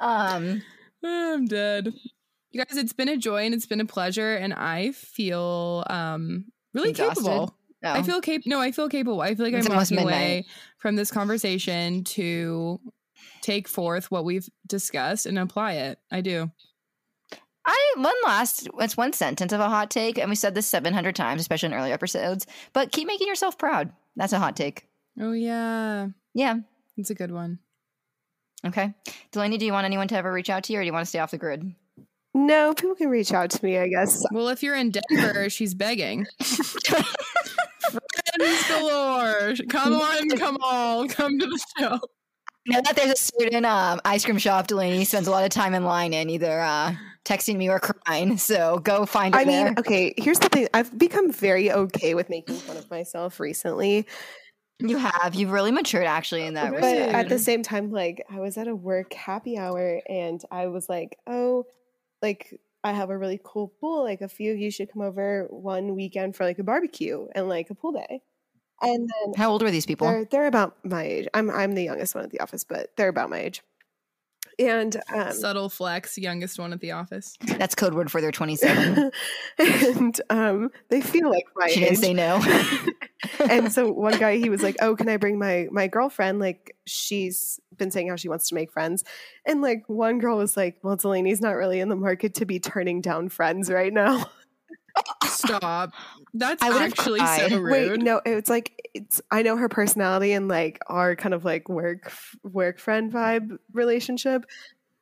[0.00, 0.62] Um,
[1.04, 1.92] I'm dead.
[2.52, 6.46] You guys, it's been a joy and it's been a pleasure, and I feel um
[6.74, 7.24] really Exhausted?
[7.24, 7.54] capable.
[7.82, 7.92] no.
[7.92, 8.42] I feel cap.
[8.46, 9.20] No, I feel capable.
[9.20, 10.12] I feel like It's I'm walking midnight.
[10.14, 10.46] away
[10.78, 12.80] from this conversation to
[13.42, 15.98] take forth what we've discussed and apply it.
[16.10, 16.50] I do.
[17.66, 20.94] I one last it's one sentence of a hot take, and we said this seven
[20.94, 22.46] hundred times, especially in earlier episodes.
[22.72, 23.92] But keep making yourself proud.
[24.16, 24.86] That's a hot take.
[25.20, 26.56] Oh yeah, Yeah.
[26.96, 27.58] it's a good one.
[28.66, 28.92] Okay.
[29.32, 31.04] Dalaney, do you want anyone to ever reach out to you, or do you want
[31.04, 31.74] to stay off the grid?
[32.34, 34.22] No, people can reach out to me, I guess.
[34.32, 36.26] Well, if you're in Denver, she's begging.
[38.38, 39.54] Friends galore.
[39.68, 41.98] Come on, come all, come to the show.
[42.66, 45.74] know that there's a certain um, ice cream shop Dalaney spends a lot of time
[45.74, 46.94] in line in, either uh,
[47.24, 48.36] texting me or crying.
[48.38, 49.74] So go find it I mean, there.
[49.78, 50.68] okay, here's the thing.
[50.74, 54.06] I've become very okay with making fun of myself recently.
[54.78, 55.34] You have.
[55.34, 57.12] You've really matured actually in that But respect.
[57.14, 60.88] at the same time, like I was at a work happy hour and I was
[60.88, 61.66] like, oh,
[62.22, 64.02] like I have a really cool pool.
[64.04, 67.46] Like a few of you should come over one weekend for like a barbecue and
[67.48, 68.22] like a pool day.
[68.80, 70.06] And then How old were these people?
[70.08, 71.28] they're they're about my age.
[71.34, 73.62] I'm I'm the youngest one at the office, but they're about my age.
[74.60, 77.36] And um, Subtle flex, youngest one at the office.
[77.58, 79.10] That's code word for their 27.
[79.58, 81.88] and um, they feel like my she age.
[81.88, 82.42] didn't say no.
[83.50, 86.74] and so one guy he was like oh can i bring my my girlfriend like
[86.86, 89.04] she's been saying how she wants to make friends
[89.44, 92.58] and like one girl was like well Dalaney's not really in the market to be
[92.58, 94.26] turning down friends right now
[95.24, 95.92] Stop.
[96.34, 97.50] That's I actually cried.
[97.50, 97.72] so rude.
[97.72, 101.68] wait no it's like it's i know her personality and like our kind of like
[101.68, 102.12] work
[102.44, 104.44] work friend vibe relationship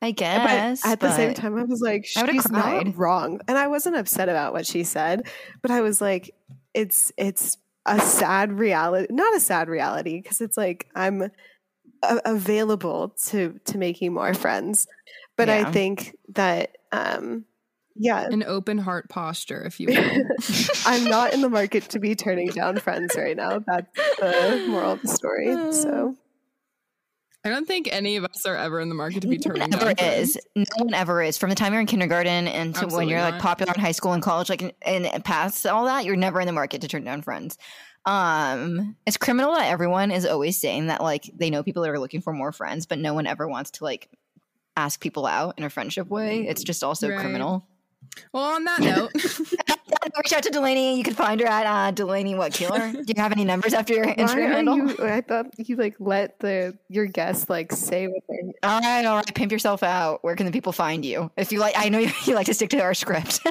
[0.01, 0.81] I guess.
[0.81, 3.67] but at the same time i was like I would've she's not wrong and i
[3.67, 5.27] wasn't upset about what she said
[5.61, 6.33] but i was like
[6.73, 13.09] it's it's a sad reality not a sad reality because it's like i'm a- available
[13.25, 14.87] to to making more friends
[15.35, 17.45] but i think that um
[18.01, 20.23] yeah An open heart posture, if you will.
[20.85, 23.87] i'm not in the market to be turning down friends right now that's
[24.19, 26.15] the moral of the story so
[27.45, 29.61] I don't think any of us are ever in the market to be no turning
[29.61, 30.35] one down ever friends.
[30.35, 30.41] is.
[30.57, 31.37] No one ever is.
[31.37, 34.11] From the time you're in kindergarten and to when you're like popular in high school
[34.11, 37.05] and college, like and, and past all that, you're never in the market to turn
[37.05, 37.57] down friends.
[38.05, 41.97] Um, it's criminal that everyone is always saying that like they know people that are
[41.99, 44.09] looking for more friends, but no one ever wants to like
[44.75, 46.45] ask people out in a friendship way.
[46.45, 47.19] It's just also Right.
[47.19, 47.65] criminal.
[48.33, 49.11] Well, on that note,
[50.17, 50.97] Reach out to Dalaney.
[50.97, 52.91] You can find her at uh, Dalaney what Keeler.
[52.91, 54.77] Do you have any numbers after your why Instagram handle?
[54.77, 59.05] you i thought you like let the your guests like say what they're All right,
[59.05, 59.35] all right.
[59.35, 60.23] Pimp yourself out.
[60.23, 61.31] Where can the people find you?
[61.37, 63.41] If you like, I know you, you like to stick to our script.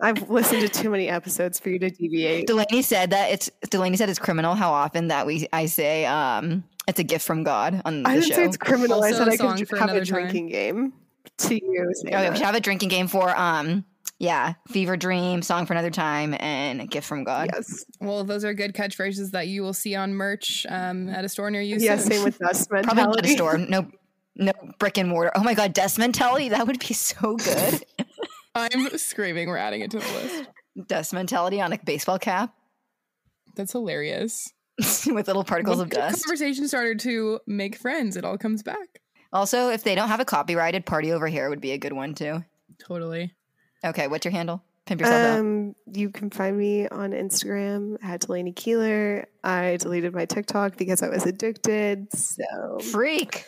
[0.00, 3.96] i've listened to too many episodes for you to deviate Dalaney said that it's Dalaney
[3.96, 7.80] said it's criminal how often that we I say um it's a gift from God
[7.84, 8.34] on the I didn't show.
[8.34, 9.02] say it's criminal.
[9.02, 10.22] I said I song could have a another time.
[10.22, 10.92] drinking game
[11.38, 11.90] to you.
[11.94, 13.84] saying Oh, yeah, we should have a drinking game for um
[14.18, 17.50] yeah, Fever Dream, Song for Another Time, and a Gift from God.
[17.52, 17.84] Yes.
[18.00, 21.50] well, those are good catchphrases that you will see on merch um, at a store
[21.50, 21.76] near you.
[21.78, 22.12] Yeah, soon.
[22.12, 23.02] same with dust mentality.
[23.02, 23.58] Probably not a store.
[23.58, 23.90] No
[24.36, 25.32] no brick and mortar.
[25.34, 27.84] Oh my god, Death Mentality, that would be so good.
[28.54, 29.48] I'm screaming.
[29.48, 30.48] We're adding it to the list.
[30.88, 32.54] dust Mentality on a baseball cap
[33.56, 34.52] That's hilarious.
[35.06, 36.24] with little particles Well, of dust.
[36.24, 38.16] Conversation started to make friends.
[38.16, 39.00] It all comes back.
[39.32, 42.14] Also, if they don't have a copyrighted party over here would be a good one
[42.14, 42.44] too.
[42.78, 43.32] Totally.
[43.84, 44.62] Okay, what's your handle?
[44.86, 45.38] Pimp yourself out.
[45.40, 49.26] Um, you can find me on Instagram at Dalaney Keeler.
[49.42, 52.08] I deleted my TikTok because I was addicted.
[52.12, 53.44] So Freak.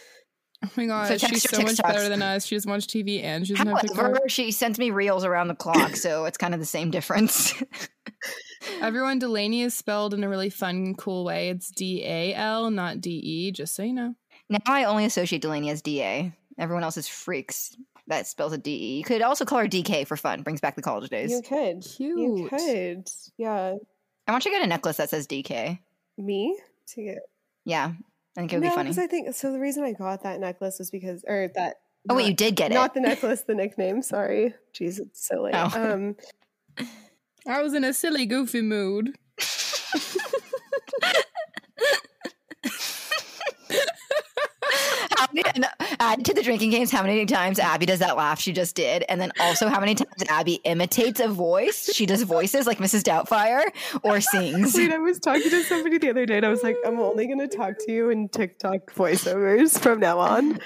[0.65, 1.83] Oh my god, So she's your so much TikToks.
[1.93, 2.47] better than us.
[2.47, 4.31] She doesn't watch TV and she doesn't have However, TikTok.
[4.31, 7.53] she sends me reels around the clock, so it's kind of the same difference.
[8.81, 11.51] Everyone, Dalaney is spelled in a really fun, cool way.
[11.51, 13.53] It's D A L, not D E.
[13.53, 14.15] Just so you know.
[14.49, 16.33] now I only associate Dalaney as DA.
[16.59, 17.77] Everyone else is freaks.
[18.09, 18.99] That spells a DE.
[18.99, 20.43] You could also call her DK for fun.
[20.43, 21.31] Brings back the college days.
[21.33, 21.85] you could.
[21.99, 23.09] You could.
[23.37, 23.75] Yeah.
[24.27, 25.79] I want you to get a necklace that says DK.
[26.19, 27.19] Me to get.
[27.65, 27.93] Yeah,
[28.37, 28.91] I think it would no, be funny.
[28.91, 29.53] because I think so.
[29.53, 31.77] The reason I got that necklace was because, or that.
[32.09, 32.75] oh wait, you did get it.
[32.75, 34.03] Not the necklace, the nickname.
[34.03, 34.55] Sorry.
[34.73, 35.55] Jeez, it's so late.
[35.57, 35.71] Oh.
[35.75, 36.17] Um,
[37.47, 39.17] I was in a silly, goofy mood.
[45.17, 45.67] How many, and
[46.01, 49.05] add to the drinking games how many times Abby does that laugh she just did,
[49.09, 51.91] and then also how many times Abby imitates a voice.
[51.93, 53.03] She does voices like Mrs.
[53.03, 53.65] Doubtfire
[54.03, 54.75] or sings.
[54.75, 57.27] Wait, I was talking to somebody the other day and I was like, I'm only
[57.27, 60.59] going to talk to you in TikTok voiceovers from now on.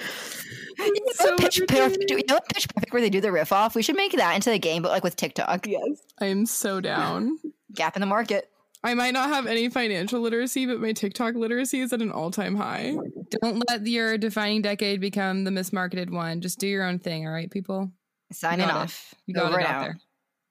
[0.79, 3.75] You know, pitch perfect, you know pitch perfect where they do the riff off?
[3.75, 5.67] We should make that into the game, but like with TikTok.
[5.67, 6.01] Yes.
[6.19, 7.37] I am so down.
[7.73, 8.50] Gap in the market.
[8.83, 12.31] I might not have any financial literacy, but my TikTok literacy is at an all
[12.31, 12.95] time high.
[13.41, 16.41] Don't let your defining decade become the mismarketed one.
[16.41, 17.91] Just do your own thing, all right, people?
[18.31, 18.83] Signing got it.
[18.83, 19.13] off.
[19.27, 19.81] You got Over it out out.
[19.81, 19.99] there.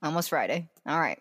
[0.02, 0.68] Almost Friday.
[0.86, 1.18] All right.